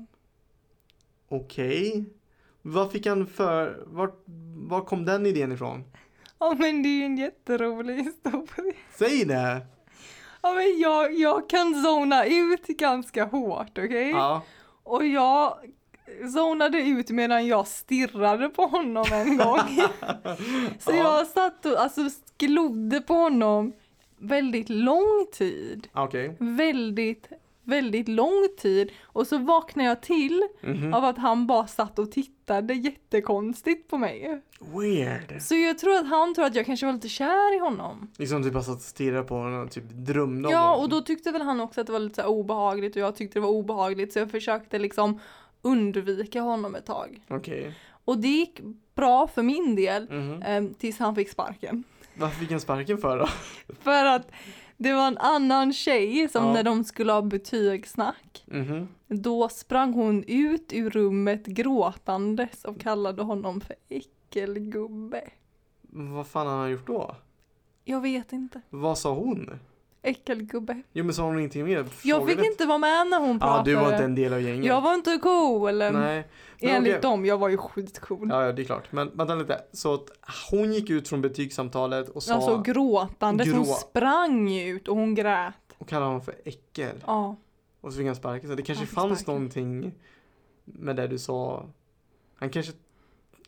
Okej. 1.29 2.05
Vad 2.63 2.93
fick 2.93 3.07
han 3.07 3.27
för, 3.27 3.85
var, 3.87 4.13
var 4.69 4.81
kom 4.81 5.05
den 5.05 5.27
idén 5.27 5.53
ifrån? 5.53 5.85
Ja 6.39 6.57
men 6.59 6.83
det 6.83 6.89
är 6.89 6.99
ju 6.99 7.05
en 7.05 7.19
jätterolig 7.19 7.95
historia. 7.97 8.75
Säg 8.95 9.25
det! 9.25 9.67
Ja 10.43 10.55
men 10.55 10.79
jag, 10.79 11.15
jag 11.15 11.49
kan 11.49 11.83
zona 11.85 12.27
ut 12.27 12.67
ganska 12.67 13.25
hårt, 13.25 13.79
okej? 13.79 14.11
Ja. 14.11 14.43
Och 14.83 15.07
jag 15.07 15.59
zonade 16.35 16.79
ut 16.81 17.11
medan 17.11 17.47
jag 17.47 17.67
stirrade 17.67 18.49
på 18.49 18.63
honom 18.67 19.05
en 19.13 19.37
gång. 19.37 19.59
Så 20.79 20.91
Ja. 20.91 20.97
jag 20.97 21.27
satt 21.27 21.67
och 21.67 21.81
alltså 21.83 22.01
glodde 22.39 23.01
på 23.01 23.15
honom 23.15 23.73
väldigt 24.19 24.69
lång 24.69 25.27
tid. 25.33 25.89
Okej. 25.93 26.37
Väldigt, 26.39 27.29
väldigt 27.65 28.09
lång 28.09 28.49
tid 28.59 28.91
och 29.05 29.27
så 29.27 29.39
vaknade 29.39 29.89
jag 29.89 30.01
till 30.01 30.43
Mhm. 30.61 30.95
av 30.95 31.05
att 31.05 31.19
han 31.19 31.47
bara 31.47 31.67
satt 31.67 31.99
och 31.99 32.13
tittade 32.13 32.75
jättekonstigt 32.75 33.91
på 33.91 33.99
mig. 33.99 34.43
Weird. 34.61 35.43
Så 35.43 35.55
jag 35.55 35.79
tror 35.79 35.95
att 35.97 36.07
han 36.07 36.35
tror 36.35 36.45
att 36.45 36.55
jag 36.55 36.67
kanske 36.67 36.87
var 36.87 36.93
lite 36.93 37.09
kär 37.09 37.57
i 37.57 37.59
honom. 37.59 38.11
Liksom 38.19 38.43
typ 38.43 38.53
bara 38.53 38.63
satt 38.63 38.77
och 38.77 38.83
stirrade 38.83 39.23
på 39.23 39.35
honom 39.35 39.63
och 39.65 39.71
typ 39.71 39.85
drömde 39.91 40.49
om 40.49 40.53
Ja, 40.55 40.61
honom. 40.69 40.81
och 40.83 40.89
då 40.89 41.01
tyckte 41.01 41.31
väl 41.31 41.43
han 41.43 41.61
också 41.61 41.81
att 41.81 41.87
det 41.87 41.93
var 41.93 42.01
lite 42.01 42.23
så 42.23 42.29
obehagligt 42.29 42.97
och 42.97 43.03
jag 43.03 43.17
tyckte 43.17 43.39
det 43.39 43.43
var 43.43 43.51
obehagligt 43.51 44.13
så 44.13 44.19
jag 44.19 44.31
försökte 44.31 44.79
liksom 44.79 45.21
undvika 45.63 46.41
honom 46.41 46.75
ett 46.75 46.87
tag. 46.87 47.21
Okej. 47.29 47.75
Och 48.05 48.19
det 48.19 48.29
gick 48.29 48.61
bra 48.95 49.27
för 49.27 49.43
min 49.43 49.75
del 49.77 50.11
Mhm. 50.11 50.43
eh, 50.43 50.65
tills 50.79 50.99
han 50.99 51.15
fick 51.15 51.31
sparken. 51.31 51.85
Varför 52.15 52.37
fick 52.41 52.51
han 52.51 52.61
sparken 52.61 52.99
för 52.99 53.19
då? 53.19 53.27
För 53.81 54.05
att 54.05 54.31
det 54.77 54.93
var 54.93 55.07
en 55.09 55.19
annan 55.19 55.73
tjej 55.73 56.29
som 56.29 56.45
Ja. 56.47 56.53
när 56.53 56.63
de 56.63 56.85
skulle 56.85 57.13
ha 57.13 57.23
betygssnack 57.23 58.45
Mhm. 58.47 58.89
då 59.07 59.49
sprang 59.49 59.93
hon 59.93 60.25
ut 60.27 60.73
ur 60.75 60.91
rummet 60.91 61.47
gråtandes 61.47 62.65
och 62.65 62.81
kallade 62.81 63.23
honom 63.23 63.61
för 63.61 63.77
äckelgubbe. 63.89 65.29
Vad 65.83 66.27
fan 66.27 66.47
har 66.47 66.57
han 66.57 66.71
gjort 66.71 66.87
då? 66.87 67.17
Jag 67.85 68.01
vet 68.01 68.33
inte. 68.33 68.61
Vad 68.71 68.99
sa 68.99 69.15
hon? 69.15 69.59
Äckelgubbe. 70.03 70.83
Jo 70.93 71.05
men 71.05 71.15
sa 71.15 71.23
hon 71.23 71.39
ingenting 71.39 71.65
mer? 71.65 71.87
Jag 72.03 72.27
fick 72.29 72.39
inte 72.45 72.67
vara 72.67 72.79
med 72.79 73.07
när 73.07 73.19
hon 73.21 73.31
Ja, 73.33 73.39
pratade. 73.39 73.71
du 73.71 73.77
var 73.77 73.93
inte 73.93 74.05
en 74.05 74.15
del 74.15 74.33
av 74.33 74.41
gänget. 74.43 74.65
Jag 74.67 74.81
var 74.81 74.95
inte 74.95 75.19
cool. 75.23 75.75
Nej. 75.79 75.91
Men 75.91 76.25
Enligt 76.71 76.93
okej. 76.93 77.03
dem, 77.03 77.27
jag 77.27 77.39
var 77.39 77.49
ju 77.49 77.57
skitcool. 77.57 78.29
Ja, 78.31 78.45
ja, 78.47 78.53
det 78.53 78.63
är 78.63 78.65
klart. 78.65 78.93
Men 78.93 79.11
vänta 79.17 79.35
lite. 79.35 79.61
Så 79.73 79.95
att 79.95 80.07
hon 80.51 80.73
gick 80.73 80.91
ut 80.91 81.09
från 81.09 81.21
betygssamtalet 81.23 82.09
och 82.09 82.23
sa 82.23 82.35
Alltså 82.35 82.59
gråtande, 82.59 83.45
hon 83.45 83.65
Grå- 83.65 83.65
sprang 83.75 84.53
ut 84.59 84.89
och 84.89 84.97
hon 84.97 85.15
grät. 85.15 85.55
och 85.79 85.89
kallade 85.89 86.07
honom 86.07 86.21
för 86.23 86.35
äckel. 86.45 86.97
Ja. 87.07 87.37
Och 87.81 87.93
så 87.93 87.99
fick 87.99 88.07
han 88.07 88.17
sparken. 88.17 88.51
Så 88.51 88.55
det 88.57 88.63
kanske 88.63 88.87
fanns 88.87 89.21
sparken. 89.21 89.35
någonting 89.35 89.95
med 90.65 90.97
det 90.97 91.07
du 91.07 91.19
sa. 91.19 91.67
Han 92.39 92.51
kanske 92.51 92.73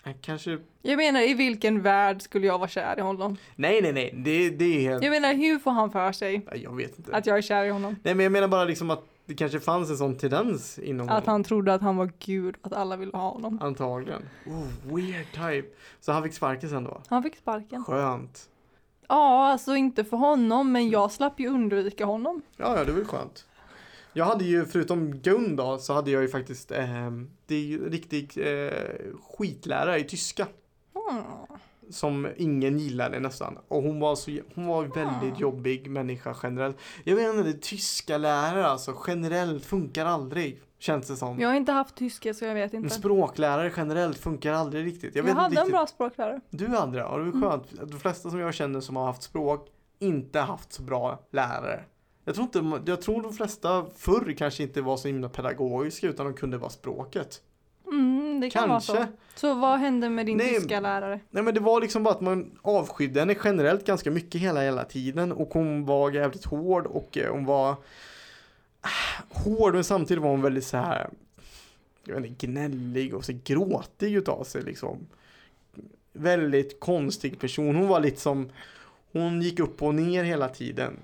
han 0.03 0.15
kanske 0.21 0.59
Jag 0.83 0.97
menar, 0.97 1.21
i 1.21 1.35
vilken 1.35 1.83
värld 1.83 2.23
skulle 2.23 2.47
jag 2.47 2.59
vara 2.59 2.69
kär 2.69 2.99
i 2.99 3.01
honom? 3.01 3.37
Nej, 3.57 3.83
nej, 3.83 3.93
nej. 3.93 4.15
Det, 4.17 4.51
det 4.51 4.65
är 4.65 4.81
helt... 4.91 5.03
Jag 5.05 5.11
menar, 5.11 5.35
hur 5.35 5.59
får 5.59 5.71
han 5.71 5.91
för 5.91 6.13
sig 6.13 6.47
Jag 6.55 6.77
vet 6.77 6.99
inte. 6.99 7.17
att 7.17 7.27
jag 7.27 7.39
är 7.39 7.43
kär 7.43 7.65
i 7.65 7.71
honom? 7.71 7.97
Nej, 8.03 8.15
men 8.15 8.25
jag 8.25 8.33
menar 8.33 8.49
bara 8.49 8.65
liksom 8.65 8.91
att 8.91 9.05
det 9.27 9.35
kanske 9.35 9.61
fanns 9.61 9.91
en 9.91 9.97
sån 9.97 10.17
tendens 10.19 10.79
inom 10.79 11.09
Att 11.09 11.13
honom. 11.15 11.29
han 11.33 11.45
trodde 11.45 11.75
att 11.75 11.83
han 11.83 11.97
var 11.97 12.11
gud, 12.19 12.55
att 12.63 12.73
alla 12.73 12.97
ville 12.97 13.17
ha 13.17 13.31
honom. 13.31 13.59
Antagligen. 13.63 14.23
Oh, 14.47 14.95
weird 14.97 15.27
type. 15.33 15.69
Så 16.01 16.13
han 16.13 16.23
fick 16.23 16.35
sparken 16.35 16.71
sen 16.71 16.85
då? 16.85 17.01
Han 17.09 17.23
fick 17.23 17.37
sparken. 17.37 17.85
Skönt. 17.85 18.49
Ja, 19.09 19.47
alltså 19.53 19.77
inte 19.77 20.05
för 20.05 20.17
honom, 20.17 20.73
men 20.73 20.91
jag 20.91 21.13
slapp 21.13 21.41
ju 21.41 21.49
undvika 21.49 22.05
honom. 22.05 22.43
Ja, 22.57 22.77
ja, 22.79 22.85
det 22.85 22.93
var 22.93 22.99
ju 22.99 23.05
skönt. 23.05 23.47
Jag 24.13 24.25
hade 24.25 24.45
ju, 24.45 24.65
förutom 24.67 25.17
Gun 25.21 25.57
då, 25.57 25.79
så 25.79 25.93
hade 25.95 26.11
jag 26.11 26.23
ju 26.23 26.29
faktiskt, 26.29 26.71
eh, 26.73 27.11
det 27.47 27.55
är 27.55 27.61
ju 27.65 27.91
riktigt 27.91 28.37
eh, 28.37 28.79
skitlärare 29.39 29.99
i 29.99 30.05
tyska. 30.05 30.47
Mm. 31.11 31.23
Som 31.91 32.29
ingen 32.37 32.79
gillade 32.79 33.21
nästan. 33.21 33.59
Och 33.69 33.83
hon 33.83 34.01
var 34.01 34.17
så, 34.17 34.39
hon 34.55 34.67
var 34.67 34.85
en 34.85 34.91
väldigt 34.91 35.35
Ah. 35.35 35.41
jobbig 35.41 35.91
människa 35.91 36.37
generellt. 36.43 36.77
Jag 37.05 37.17
vet 37.17 37.35
inte, 37.35 37.43
det 37.53 37.63
tyska 37.63 38.19
lärare 38.19 38.67
alltså 38.67 38.97
generellt 39.07 39.65
funkar 39.65 40.07
aldrig. 40.07 40.61
Känns 40.79 41.07
det 41.09 41.17
som. 41.17 41.41
Jag 41.41 41.49
har 41.49 41.57
inte 41.57 41.73
haft 41.73 41.95
tyska 41.95 42.35
så 42.35 42.45
jag 42.45 42.55
vet 42.55 42.73
inte. 42.75 42.91
språklärare 42.95 43.73
generellt 43.77 44.19
funkar 44.19 44.53
aldrig 44.53 44.87
riktigt. 44.87 45.15
Jag, 45.17 45.29
Jag, 45.29 45.35
hade 45.35 45.47
inte 45.47 45.61
en 45.61 45.67
riktigt. 45.67 45.73
bra 45.79 45.87
språklärare. 45.87 46.41
Du 46.51 46.67
hade 46.69 46.93
det, 46.93 46.99
ja 46.99 47.17
det 47.17 47.25
var 47.25 47.33
Mm. 47.33 47.43
skönt. 47.43 47.91
De 47.91 48.01
flesta 48.01 48.31
som 48.31 48.39
jag 48.39 48.55
känner 48.55 48.81
som 48.81 48.97
har 48.97 49.05
haft 49.05 49.23
språk, 49.23 49.69
inte 49.99 50.41
haft 50.41 50.73
så 50.73 50.83
bra 50.83 51.19
lärare. 51.31 51.85
Jag 52.31 52.51
tror, 52.51 52.65
inte, 52.65 52.91
jag 52.91 53.01
tror 53.03 53.23
de 53.23 53.33
flesta 53.33 53.87
förr 53.97 54.35
kanske 54.39 54.63
inte 54.63 54.83
var 54.83 54.97
så 54.97 55.09
himla 55.09 55.29
pedagogiska 55.29 56.07
utan 56.09 56.27
de 56.27 56.35
kunde 56.35 56.59
vara 56.59 56.71
språket. 56.71 57.43
Mm, 57.87 58.41
det 58.41 58.51
kan 58.51 58.69
Kanske. 58.69 58.93
vara 58.93 59.07
så. 59.07 59.13
Så 59.35 59.55
vad 59.55 59.79
hände 59.79 60.11
med 60.11 60.27
din 60.27 60.37
Nej. 60.37 60.55
tyska 60.55 60.81
lärare? 60.81 61.21
Nej 61.31 61.43
men 61.43 61.55
det 61.55 61.61
var 61.61 61.81
liksom 61.81 62.03
bara 62.03 62.15
att 62.15 62.21
man 62.21 62.59
avskydde 62.63 63.21
henne 63.21 63.37
generellt 63.45 63.87
ganska 63.87 64.11
mycket 64.11 64.41
hela 64.41 64.63
hela 64.63 64.85
tiden 64.85 65.33
och 65.33 65.49
hon 65.53 65.87
var 65.87 66.11
jävligt 66.11 66.45
hård 66.45 66.87
och 66.87 67.19
eh, 67.19 67.33
hon 67.33 67.45
var 67.45 67.77
ah, 68.81 68.89
hård 69.29 69.75
men 69.75 69.85
samtidigt 69.85 70.23
var 70.23 70.31
hon 70.31 70.43
väldigt 70.43 70.65
så 70.65 70.77
här 70.77 71.11
jag 72.05 72.15
vet 72.15 72.27
inte, 72.27 72.47
gnällig 72.47 73.15
och 73.15 73.25
så 73.25 73.33
gråtig 73.45 74.15
utav 74.15 74.45
sig 74.45 74.63
liksom. 74.63 75.07
Väldigt 76.13 76.81
konstig 76.81 77.39
person. 77.39 77.77
Hon 77.77 77.89
var 77.89 78.01
lite 78.01 78.21
som 78.21 78.51
hon 79.13 79.43
gick 79.43 79.61
upp 79.61 79.83
och 79.83 79.95
ner 79.95 80.25
hela 80.25 80.49
tiden. 80.49 80.97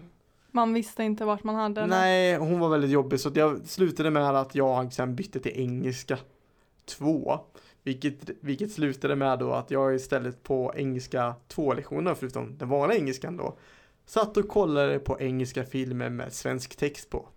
Man 0.57 0.73
visste 0.73 1.03
inte 1.03 1.25
vart 1.25 1.45
man 1.45 1.55
hade 1.55 1.81
henne. 1.81 1.97
Nej, 1.97 2.37
hon 2.37 2.61
var 2.61 2.69
väldigt 2.69 2.91
jobbig 2.91 3.21
så 3.21 3.31
jag 3.35 3.67
slutade 3.67 4.11
med 4.11 4.31
att 4.31 4.55
jag 4.55 4.93
sen 4.93 5.17
bytte 5.17 5.41
till 5.41 5.53
engelska 5.55 6.19
2. 6.85 7.41
Vilket, 7.83 8.31
vilket 8.41 8.73
slutade 8.73 9.17
med 9.17 9.39
då 9.39 9.53
att 9.53 9.71
jag 9.71 9.95
istället 9.95 10.43
på 10.43 10.73
engelska 10.77 11.35
2 11.49 11.75
lektioner 11.75 12.15
förutom 12.15 12.59
den 12.59 12.69
vanliga 12.69 12.99
engelskan 12.99 13.37
då 13.37 13.57
satt 14.07 14.37
och 14.37 14.49
kollade 14.49 14.99
på 14.99 15.21
engelska 15.21 15.65
filmer 15.65 16.11
med 16.11 16.33
svensk 16.33 16.77
text 16.77 17.11
på. 17.11 17.29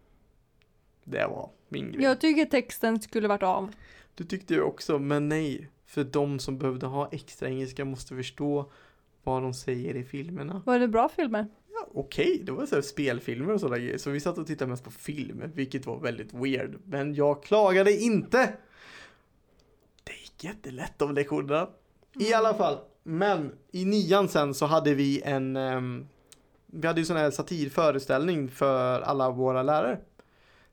Det 1.03 1.27
var 1.27 1.49
min 1.69 1.91
grej. 1.91 2.03
Jag 2.03 2.21
tycker 2.21 2.45
texten 2.45 3.01
skulle 3.01 3.27
varit 3.27 3.43
av. 3.43 3.71
Du 4.15 4.23
tyckte 4.23 4.53
ju 4.53 4.61
också, 4.61 4.99
men 4.99 5.29
nej. 5.29 5.69
För 5.85 6.03
de 6.03 6.39
som 6.39 6.57
behövde 6.57 6.85
ha 6.85 7.09
extra 7.11 7.49
engelska 7.49 7.85
måste 7.85 8.15
förstå 8.15 8.71
vad 9.23 9.41
de 9.41 9.53
säger 9.53 9.95
i 9.95 10.03
filmerna. 10.03 10.61
Var 10.65 10.79
det 10.79 10.87
bra 10.87 11.09
filmer? 11.09 11.47
Okej, 11.93 12.41
det 12.43 12.51
var 12.51 12.65
så 12.65 12.75
här 12.75 12.81
spelfilmer 12.81 13.53
och 13.53 13.59
sådana 13.59 13.77
grejer. 13.77 13.97
Så 13.97 14.09
vi 14.09 14.19
satt 14.19 14.37
och 14.37 14.47
tittade 14.47 14.71
mest 14.71 14.83
på 14.83 14.91
film, 14.91 15.43
vilket 15.53 15.85
var 15.85 15.99
väldigt 15.99 16.33
weird. 16.33 16.79
Men 16.85 17.15
jag 17.15 17.43
klagade 17.43 17.93
inte! 17.93 18.53
Det 20.03 20.11
gick 20.21 20.43
jättelätt 20.43 21.01
av 21.01 21.13
lektionerna. 21.13 21.69
I 22.19 22.33
alla 22.33 22.53
fall, 22.53 22.77
men 23.03 23.51
i 23.71 23.85
nian 23.85 24.27
sen 24.29 24.53
så 24.53 24.65
hade 24.65 24.93
vi 24.93 25.21
en 25.21 25.55
ehm, 25.55 26.07
Vi 26.65 26.87
hade 26.87 27.01
ju 27.01 27.05
sån 27.05 27.17
här 27.17 27.31
satirföreställning 27.31 28.49
för 28.49 29.01
alla 29.01 29.29
våra 29.29 29.63
lärare. 29.63 29.99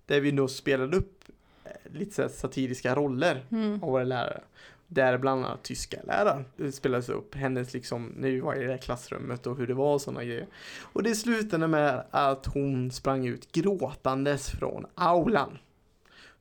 Där 0.06 0.20
vi 0.20 0.30
då 0.30 0.48
spelade 0.48 0.96
upp 0.96 1.24
eh, 1.64 1.92
lite 1.92 2.14
så 2.14 2.28
satiriska 2.28 2.94
roller 2.94 3.46
Mm. 3.50 3.82
av 3.82 3.90
våra 3.90 4.04
lärare. 4.04 4.40
Där 4.88 5.18
bland 5.18 5.44
annat 5.44 5.62
tyska 5.62 5.98
läraren 6.04 6.72
spelades 6.72 7.08
upp 7.08 7.34
hennes 7.34 7.74
liksom, 7.74 8.12
när 8.16 8.30
vi 8.30 8.40
var 8.40 8.54
i 8.54 8.64
det 8.64 8.70
här 8.70 8.78
klassrummet 8.78 9.46
och 9.46 9.56
hur 9.56 9.66
det 9.66 9.74
var 9.74 9.94
och 9.94 10.00
sådana 10.00 10.24
grejer. 10.24 10.46
Och 10.80 11.02
det 11.02 11.14
slutade 11.14 11.68
med 11.68 12.04
att 12.10 12.46
hon 12.46 12.90
sprang 12.90 13.26
ut 13.26 13.52
gråtandes 13.52 14.50
från 14.50 14.86
aulan. 14.94 15.58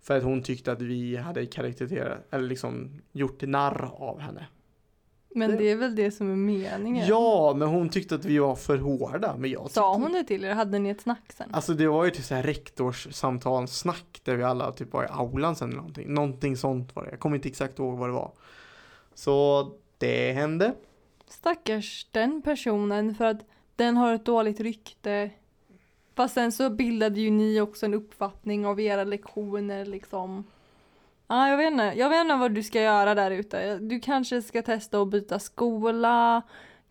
För 0.02 0.18
att 0.18 0.24
hon 0.24 0.44
tyckte 0.44 0.72
att 0.72 0.82
vi 0.82 1.16
hade 1.16 1.46
karaktäriserat, 1.46 2.20
eller 2.30 2.48
liksom 2.48 3.02
gjort 3.12 3.42
narr 3.42 3.92
av 3.94 4.20
henne. 4.20 4.48
Men 5.36 5.58
Det- 5.58 5.72
är 5.72 5.76
väl 5.76 5.96
det 5.96 6.12
som 6.12 6.32
är 6.32 6.36
meningen? 6.36 7.08
Ja, 7.08 7.54
men 7.58 7.68
hon 7.68 7.90
tyckte 7.90 8.16
att 8.16 8.26
vi 8.26 8.38
var 8.38 8.56
för 8.56 8.78
hårda. 8.78 9.36
Men 9.38 9.50
jag 9.52 9.62
tyckte... 9.62 9.74
Sa 9.74 9.94
hon 9.96 10.12
det 10.12 10.24
till 10.24 10.44
er? 10.44 10.52
Hade 10.54 10.80
ni 10.80 10.90
ett 10.90 11.02
snack 11.02 11.34
sen? 11.38 11.50
Alltså 11.54 11.74
det 11.74 11.88
var 11.88 12.06
ju 12.06 12.12
typ 12.12 12.26
såhär 12.26 12.44
rektorssamtalssnack 12.44 14.22
där 14.24 14.36
vi 14.36 14.44
alla 14.44 14.72
typ 14.72 14.94
var 14.94 15.04
i 15.04 15.08
aulan 15.10 15.56
sen 15.56 15.68
eller 15.70 15.78
någonting. 15.78 16.14
Någonting 16.14 16.58
sånt 16.58 16.96
var 16.96 17.04
det. 17.04 17.10
Jag 17.10 17.20
kommer 17.20 17.36
inte 17.36 17.50
exakt 17.50 17.80
ihåg 17.80 17.98
vad 17.98 18.10
det 18.10 18.14
var. 18.14 18.32
Så 19.14 19.72
det 19.98 20.32
hände. 20.32 20.74
Stackars 21.28 22.08
den 22.12 22.42
personen 22.42 23.16
för 23.16 23.26
att 23.26 23.42
den 23.76 23.98
har 23.98 24.14
ett 24.14 24.26
dåligt 24.26 24.60
rykte. 24.60 25.30
Fast 26.16 26.34
sen 26.34 26.52
så 26.52 26.70
bildade 26.70 27.22
ju 27.22 27.30
ni 27.32 27.62
också 27.62 27.86
en 27.86 27.94
uppfattning 27.94 28.66
av 28.66 28.80
era 28.80 29.04
lektioner 29.04 29.86
liksom. 29.86 30.44
Ja, 31.28 31.50
jag 31.50 31.58
vet 31.58 31.72
inte. 31.72 31.94
Jag 31.96 32.10
vet 32.10 32.22
inte 32.22 32.36
vad 32.36 32.52
du 32.52 32.64
ska 32.64 32.82
göra 32.82 33.16
där 33.16 33.32
ute. 33.32 33.78
Du 33.78 34.00
kanske 34.00 34.42
ska 34.42 34.62
testa 34.62 35.02
att 35.02 35.08
byta 35.10 35.40
skola. 35.40 36.42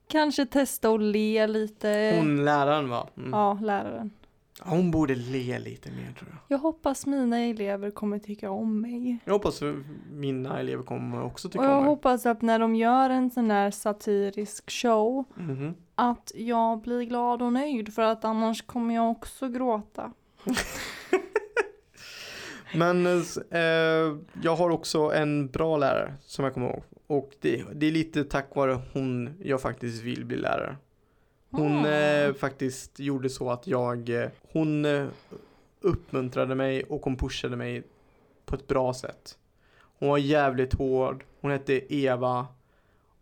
Kanske 0.09 0.47
testa 0.47 0.89
att 0.91 1.01
le 1.01 1.47
lite. 1.47 2.15
Hon 2.19 2.45
läraren 2.45 2.89
va? 2.89 3.09
Mm. 3.17 3.31
Ja, 3.33 3.59
läraren. 3.63 4.11
Hon 4.61 4.91
borde 4.91 5.15
le 5.15 5.59
lite 5.59 5.91
mer 5.91 6.13
tror 6.19 6.31
jag. 6.31 6.39
Jag 6.49 6.59
hoppas 6.59 7.07
mina 7.07 7.39
elever 7.39 7.91
kommer 7.91 8.19
tycka 8.19 8.51
om 8.51 8.81
mig. 8.81 9.19
Jag 9.25 9.33
hoppas 9.33 9.63
att 9.63 9.75
mina 10.11 10.61
elever 10.61 10.83
kommer 10.83 11.23
också 11.25 11.49
Och 11.49 11.53
tycka 11.53 11.65
jag 11.65 11.73
om 11.77 11.83
mig. 11.85 11.89
hoppas 11.91 12.27
att 12.27 12.43
när 12.43 12.59
de 12.59 12.75
gör 12.77 13.11
en 13.11 13.31
sån 13.31 13.49
där 13.49 13.71
satirisk 13.71 14.71
show 14.71 15.25
Mhm. 15.35 15.75
att 15.95 16.33
jag 16.35 16.81
blir 16.81 17.03
glad 17.03 17.43
och 17.43 17.53
nöjd 17.53 17.95
för 17.95 18.03
att 18.03 18.25
annars 18.25 18.63
kommer 18.63 18.95
jag 18.95 19.11
också 19.11 19.49
gråta. 19.49 20.13
Men 22.75 23.07
eh, 23.51 24.17
jag 24.43 24.57
har 24.57 24.71
också 24.71 24.99
en 25.15 25.49
bra 25.49 25.77
lärare 25.77 26.15
som 26.21 26.45
jag 26.45 26.55
kommer 26.55 26.67
ihåg. 26.69 26.83
Och 27.07 27.31
det, 27.41 27.65
det 27.75 27.87
är 27.87 27.91
lite 27.93 28.25
tack 28.25 28.55
vare 28.57 28.81
hon 28.93 29.35
jag 29.43 29.61
faktiskt 29.61 30.03
vill 30.03 30.25
bli 30.25 30.37
lärare. 30.37 30.77
Hon 31.51 31.79
Mm. 31.79 32.29
eh, 32.31 32.35
faktiskt 32.35 33.01
gjorde 33.01 33.29
så 33.31 33.51
att 33.51 33.67
jag, 33.67 34.09
eh, 34.09 34.29
hon 34.53 34.85
eh, 34.85 35.07
uppmuntrade 35.81 36.55
mig 36.55 36.83
och 36.83 37.01
hon 37.05 37.17
pushade 37.17 37.57
mig 37.57 37.83
på 38.47 38.55
ett 38.55 38.67
bra 38.67 38.95
sätt. 38.95 39.39
Hon 39.99 40.09
var 40.09 40.19
jävligt 40.19 40.75
hård, 40.75 41.25
hon 41.41 41.51
hette 41.51 41.95
Eva 41.95 42.47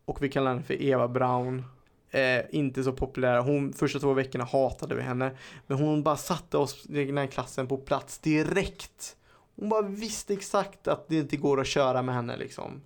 och 0.05 0.23
vi 0.23 0.29
kallar 0.29 0.51
henne 0.51 0.63
för 0.63 0.83
Eva 0.83 1.09
Brown. 1.09 1.65
eh, 2.11 2.41
inte 2.51 2.83
så 2.85 2.93
populär. 2.93 3.39
Hon, 3.41 3.73
första 3.73 3.99
två 3.99 4.13
veckorna 4.13 4.45
hatade 4.45 4.95
vi 4.95 5.03
henne. 5.03 5.31
Men 5.67 5.79
hon 5.79 6.03
bara 6.03 6.17
satte 6.17 6.57
oss 6.59 6.87
i 6.87 7.05
den 7.05 7.19
här 7.19 7.27
klassen 7.27 7.67
på 7.67 7.77
plats 7.77 8.19
direkt. 8.19 9.17
Hon 9.57 9.69
bara 9.69 9.83
visste 9.83 10.35
exakt 10.35 10.89
att 10.89 11.09
det 11.09 11.17
inte 11.17 11.37
går 11.37 11.61
att 11.61 11.67
köra 11.67 12.03
med 12.03 12.15
henne 12.15 12.37
liksom. 12.37 12.83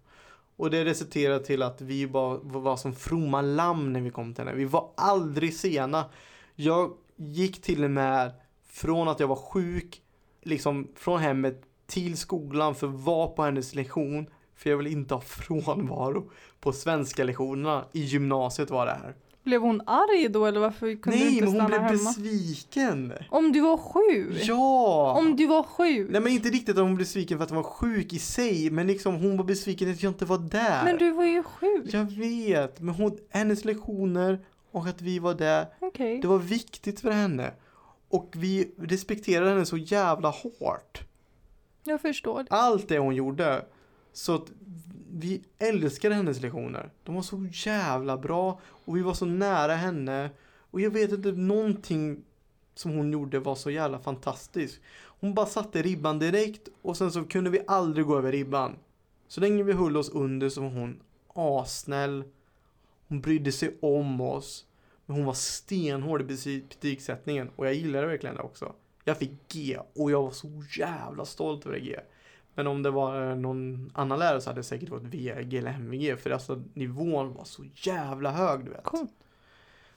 Och 0.57 0.71
det 0.71 0.85
resulterade 0.85 1.45
till 1.45 1.63
att 1.63 1.81
vi 1.81 2.07
bara 2.07 2.39
var 2.43 2.77
som 2.77 2.95
fromma 2.95 3.43
lamm 3.43 3.93
när 3.93 4.01
vi 4.01 4.11
kom 4.11 4.35
till 4.35 4.45
henne. 4.45 4.57
Vi 4.57 4.65
var 4.65 4.91
aldrig 4.97 5.55
sena. 5.55 6.05
Jag 6.55 6.93
gick 7.17 7.63
till 7.63 7.85
och 7.85 7.91
med 7.91 8.33
från 8.69 9.09
att 9.09 9.21
jag 9.21 9.29
var 9.29 9.37
sjuk, 9.37 10.03
liksom 10.43 10.89
från 10.97 11.21
hemmet 11.21 11.63
till 11.87 12.17
skolan 12.17 12.75
för 12.75 12.87
att 12.87 12.95
vara 12.95 13.29
på 13.29 13.43
hennes 13.43 13.75
lektion. 13.75 14.27
För 14.55 14.71
jag 14.71 14.77
vill 14.77 14.87
inte 14.87 15.15
ha 15.15 15.21
frånvaro 15.27 16.31
på 16.61 16.73
svenska 16.73 17.25
lektionerna. 17.25 17.85
I 17.93 18.01
gymnasiet 18.01 18.71
var 18.71 18.87
det 18.87 18.93
här. 18.93 19.15
Blev 19.47 19.61
hon 19.61 19.81
arg 19.87 20.29
då 20.29 20.47
eller 20.47 20.61
varför 20.61 20.95
kunde 20.95 21.19
du 21.19 21.25
Nej, 21.25 21.33
inte 21.33 21.45
men 21.45 21.53
hon 21.55 21.55
stanna 21.61 21.69
blev 21.69 21.81
hemma? 21.81 22.11
besviken. 22.11 23.13
Om 23.31 23.53
du 23.53 23.61
var 23.61 23.77
sjuk? 23.77 24.43
Ja! 24.49 25.15
Om 25.19 25.37
du 25.37 25.47
var 25.47 25.63
sjuk? 25.63 26.11
Nej 26.11 26.21
men 26.21 26.33
inte 26.33 26.49
riktigt 26.49 26.77
att 26.79 26.83
hon 26.83 26.95
blev 26.95 26.99
besviken 27.07 27.39
för 27.39 27.45
att 27.45 27.51
hon 27.51 27.57
var 27.57 27.63
sjuk 27.71 28.13
i 28.13 28.19
sig. 28.19 28.71
Men 28.71 28.87
liksom 28.87 29.15
hon 29.15 29.37
var 29.37 29.45
besviken 29.45 29.91
att 29.91 30.03
jag 30.03 30.11
inte 30.11 30.25
var 30.25 30.39
där. 30.39 30.85
Men 30.85 30.99
du 30.99 31.11
var 31.11 31.25
ju 31.25 31.43
sjuk. 31.43 31.95
Jag 31.95 32.05
vet, 32.05 32.81
men 32.81 32.95
hon, 32.95 33.19
hennes 33.31 33.65
lektioner 33.65 34.39
och 34.71 34.87
att 34.87 35.03
vi 35.03 35.19
var 35.19 35.35
där, 35.35 35.67
Okej. 35.81 36.19
det 36.21 36.29
var 36.29 36.39
viktigt 36.39 37.01
för 37.01 37.11
henne. 37.11 37.51
Och 38.09 38.33
vi 38.37 38.71
respekterade 38.79 39.51
henne 39.51 39.67
så 39.67 39.77
jävla 39.77 40.29
hårt. 40.31 41.01
Jag 41.85 42.01
förstår. 42.01 42.47
Allt 42.51 42.89
det 42.89 42.99
hon 42.99 43.15
gjorde. 43.15 43.65
Så 44.13 44.47
vi 45.19 45.43
älskade 45.59 46.15
hennes 46.15 46.41
lektioner. 46.41 46.91
De 47.05 47.15
var 47.15 47.23
så 47.23 47.47
jävla 47.53 48.17
bra 48.19 48.61
och 48.63 48.97
vi 48.97 49.03
var 49.03 49.15
så 49.15 49.27
nära 49.27 49.75
henne. 49.75 50.31
Och 50.71 50.81
jag 50.81 50.91
vet 50.91 51.13
inte, 51.13 51.33
någonting 51.33 52.25
som 52.75 52.91
hon 52.91 53.13
gjorde 53.13 53.39
var 53.39 53.55
så 53.55 53.71
jävla 53.71 53.99
fantastiskt. 53.99 54.81
Hon 55.21 55.35
bara 55.35 55.47
satte 55.47 55.83
ribban 55.83 56.19
direkt 56.19 56.69
och 56.83 56.97
sen 56.97 57.13
så 57.13 57.25
kunde 57.25 57.51
vi 57.51 57.61
aldrig 57.67 58.07
gå 58.07 58.19
över 58.19 58.33
ribban. 58.33 58.77
Så 59.29 59.41
länge 59.41 59.63
vi 59.63 59.73
höll 59.73 59.97
oss 59.97 60.11
under 60.11 60.49
så 60.49 60.61
var 60.61 60.69
hon 60.69 61.01
assnäll. 61.35 62.25
Hon 63.09 63.21
brydde 63.21 63.53
sig 63.53 63.77
om 63.81 64.21
oss. 64.21 64.67
Men 65.07 65.17
hon 65.17 65.27
var 65.27 65.35
stenhård 65.35 66.21
i 66.21 66.25
betygssättningen 66.25 67.51
och 67.57 67.67
jag 67.67 67.75
gillade 67.75 68.07
verkligen 68.07 68.37
det 68.37 68.43
också. 68.43 68.73
Jag 69.05 69.19
fick 69.19 69.31
G 69.49 69.79
och 69.95 70.11
jag 70.11 70.23
var 70.23 70.31
så 70.31 70.49
jävla 70.79 71.25
stolt 71.25 71.67
över 71.67 71.79
det 71.79 71.85
G. 71.85 72.01
Men 72.57 72.67
om 72.67 72.83
det 72.83 72.91
var 72.91 73.31
eh, 73.31 73.37
någon 73.37 73.91
annan 73.95 74.19
lärare 74.19 74.41
så 74.41 74.51
hade 74.51 74.59
det 74.61 74.65
säkert 74.65 74.89
varit 74.89 75.03
VG 75.03 75.59
eller 75.59 75.71
MVG 75.71 76.19
för 76.19 76.31
alltså 76.31 76.63
nivån 76.75 77.35
var 77.35 77.45
så 77.45 77.65
jävla 77.75 78.31
hög 78.31 78.65
du 78.65 78.71
vet. 78.71 78.85
Coolt. 78.85 79.13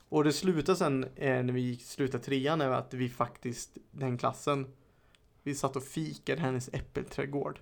Och 0.09 0.23
det 0.23 0.33
slutade 0.33 0.75
sen 0.77 1.03
eh, 1.15 1.43
när 1.43 1.53
vi 1.53 1.61
gick 1.61 1.81
slutade 1.81 2.23
trean 2.23 2.59
med 2.59 2.77
att 2.77 2.93
vi 2.93 3.09
faktiskt, 3.09 3.77
den 3.91 4.17
klassen, 4.17 4.67
vi 5.43 5.55
satt 5.55 5.75
och 5.75 5.83
fikade 5.83 6.41
hennes 6.41 6.69
äppelträdgård. 6.73 7.59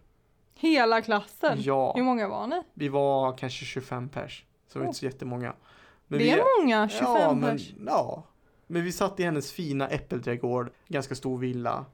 Hela 0.56 1.02
klassen? 1.02 1.58
Hur 1.58 1.68
Ja, 1.68 1.96
många 1.98 2.28
var 2.28 2.48
ni? 2.48 2.62
vi 2.74 2.90
var 2.90 3.38
kanske 3.38 3.66
25 3.66 4.10
pers. 4.10 4.46
Så 4.68 4.74
det 4.74 4.80
var 4.80 4.88
inte 4.88 5.00
så 5.00 5.06
jättemånga. 5.06 5.54
Men 6.08 6.20
det 6.20 6.26
vi, 6.26 6.32
är 6.32 6.62
många, 6.62 6.90
25 6.90 7.08
ja, 7.08 7.34
men, 7.34 7.58
pers. 7.58 7.74
ja. 7.86 8.24
Men 8.68 8.84
vi 8.84 8.92
satt 8.92 9.20
i 9.20 9.24
hennes 9.24 9.52
fina 9.52 9.88
äppelträdgård, 9.88 10.70
ganska 10.88 11.16
stor 11.16 11.38
villa, 11.38 11.86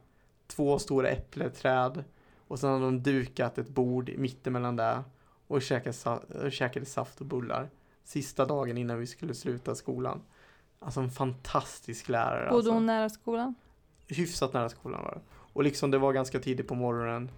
två 0.47 0.79
stora 0.79 1.09
äppelträd 1.09 2.03
och 2.47 2.59
sen 2.59 2.69
hade 2.69 2.85
de 2.85 3.03
dukat 3.03 3.57
ett 3.57 3.69
bord 3.69 4.09
i 4.09 4.17
mitten 4.17 4.53
mellan 4.53 4.75
där 4.75 5.03
och 5.47 5.61
käkade, 5.61 6.19
och 6.45 6.51
käkade 6.51 6.85
saft 6.85 7.21
och 7.21 7.27
bullar. 7.27 7.69
Sista 8.03 8.45
dagen 8.45 8.77
innan 8.77 8.99
vi 8.99 9.07
skulle 9.07 9.33
sluta 9.33 9.75
skolan. 9.75 10.21
Alltså 10.79 10.99
en 10.99 11.11
fantastisk 11.11 12.09
lärare. 12.09 12.49
Bodde 12.49 12.55
alltså. 12.55 12.71
hon 12.71 12.85
nära 12.85 13.09
skolan? 13.09 13.55
Hyfsat 14.07 14.53
nära 14.53 14.69
skolan 14.69 15.03
var 15.03 15.11
det. 15.11 15.21
Och 15.53 15.63
liksom 15.63 15.91
det 15.91 15.97
var 15.97 16.13
ganska 16.13 16.39
tidigt 16.39 16.67
på 16.67 16.75
morgonen. 16.75 17.31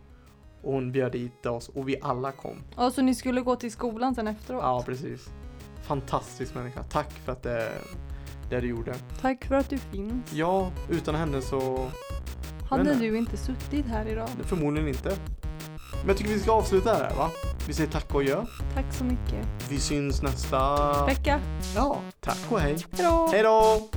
Och 0.61 0.73
hon 0.73 0.91
bjöd 0.91 1.11
dit 1.11 1.45
oss 1.45 1.69
och 1.69 1.89
vi 1.89 1.97
alla 2.01 2.31
kom. 2.31 2.57
Ja, 2.75 2.91
så 2.91 3.01
ni 3.01 3.15
skulle 3.15 3.41
gå 3.41 3.55
till 3.55 3.71
skolan 3.71 4.15
sen 4.15 4.27
efteråt? 4.27 4.61
Ja, 4.63 4.83
precis. 4.85 5.29
Fantastisk 5.83 6.55
människa. 6.55 6.83
Tack 6.83 7.11
för 7.11 7.31
att 7.31 7.43
det, 7.43 7.71
det 8.49 8.61
du 8.61 8.67
gjorde. 8.67 8.95
Tack 9.21 9.45
för 9.45 9.55
att 9.55 9.69
du 9.69 9.77
finns. 9.77 10.33
Ja, 10.33 10.71
utan 10.89 11.15
henne 11.15 11.41
så 11.41 11.91
Hade 12.69 12.95
du 12.95 13.17
inte 13.17 13.38
suttit 13.38 13.86
här 13.86 14.08
idag? 14.08 14.30
förmodligen 14.43 14.88
inte. 14.88 15.17
Men 15.99 16.08
jag 16.08 16.17
tycker 16.17 16.32
vi 16.32 16.39
ska 16.39 16.51
avsluta 16.51 16.93
här 16.93 17.15
va? 17.15 17.30
Vi 17.67 17.73
säger 17.73 17.89
tack 17.91 18.13
och 18.15 18.21
adjö. 18.21 18.45
Tack 18.73 18.93
så 18.93 19.04
mycket. 19.04 19.47
Vi 19.69 19.80
syns 19.80 20.21
nästa... 20.21 21.06
Vecka. 21.06 21.41
Ja, 21.75 22.01
tack 22.19 22.38
och 22.49 22.60
hej. 22.60 22.78
Hej 23.32 23.43
då! 23.43 23.89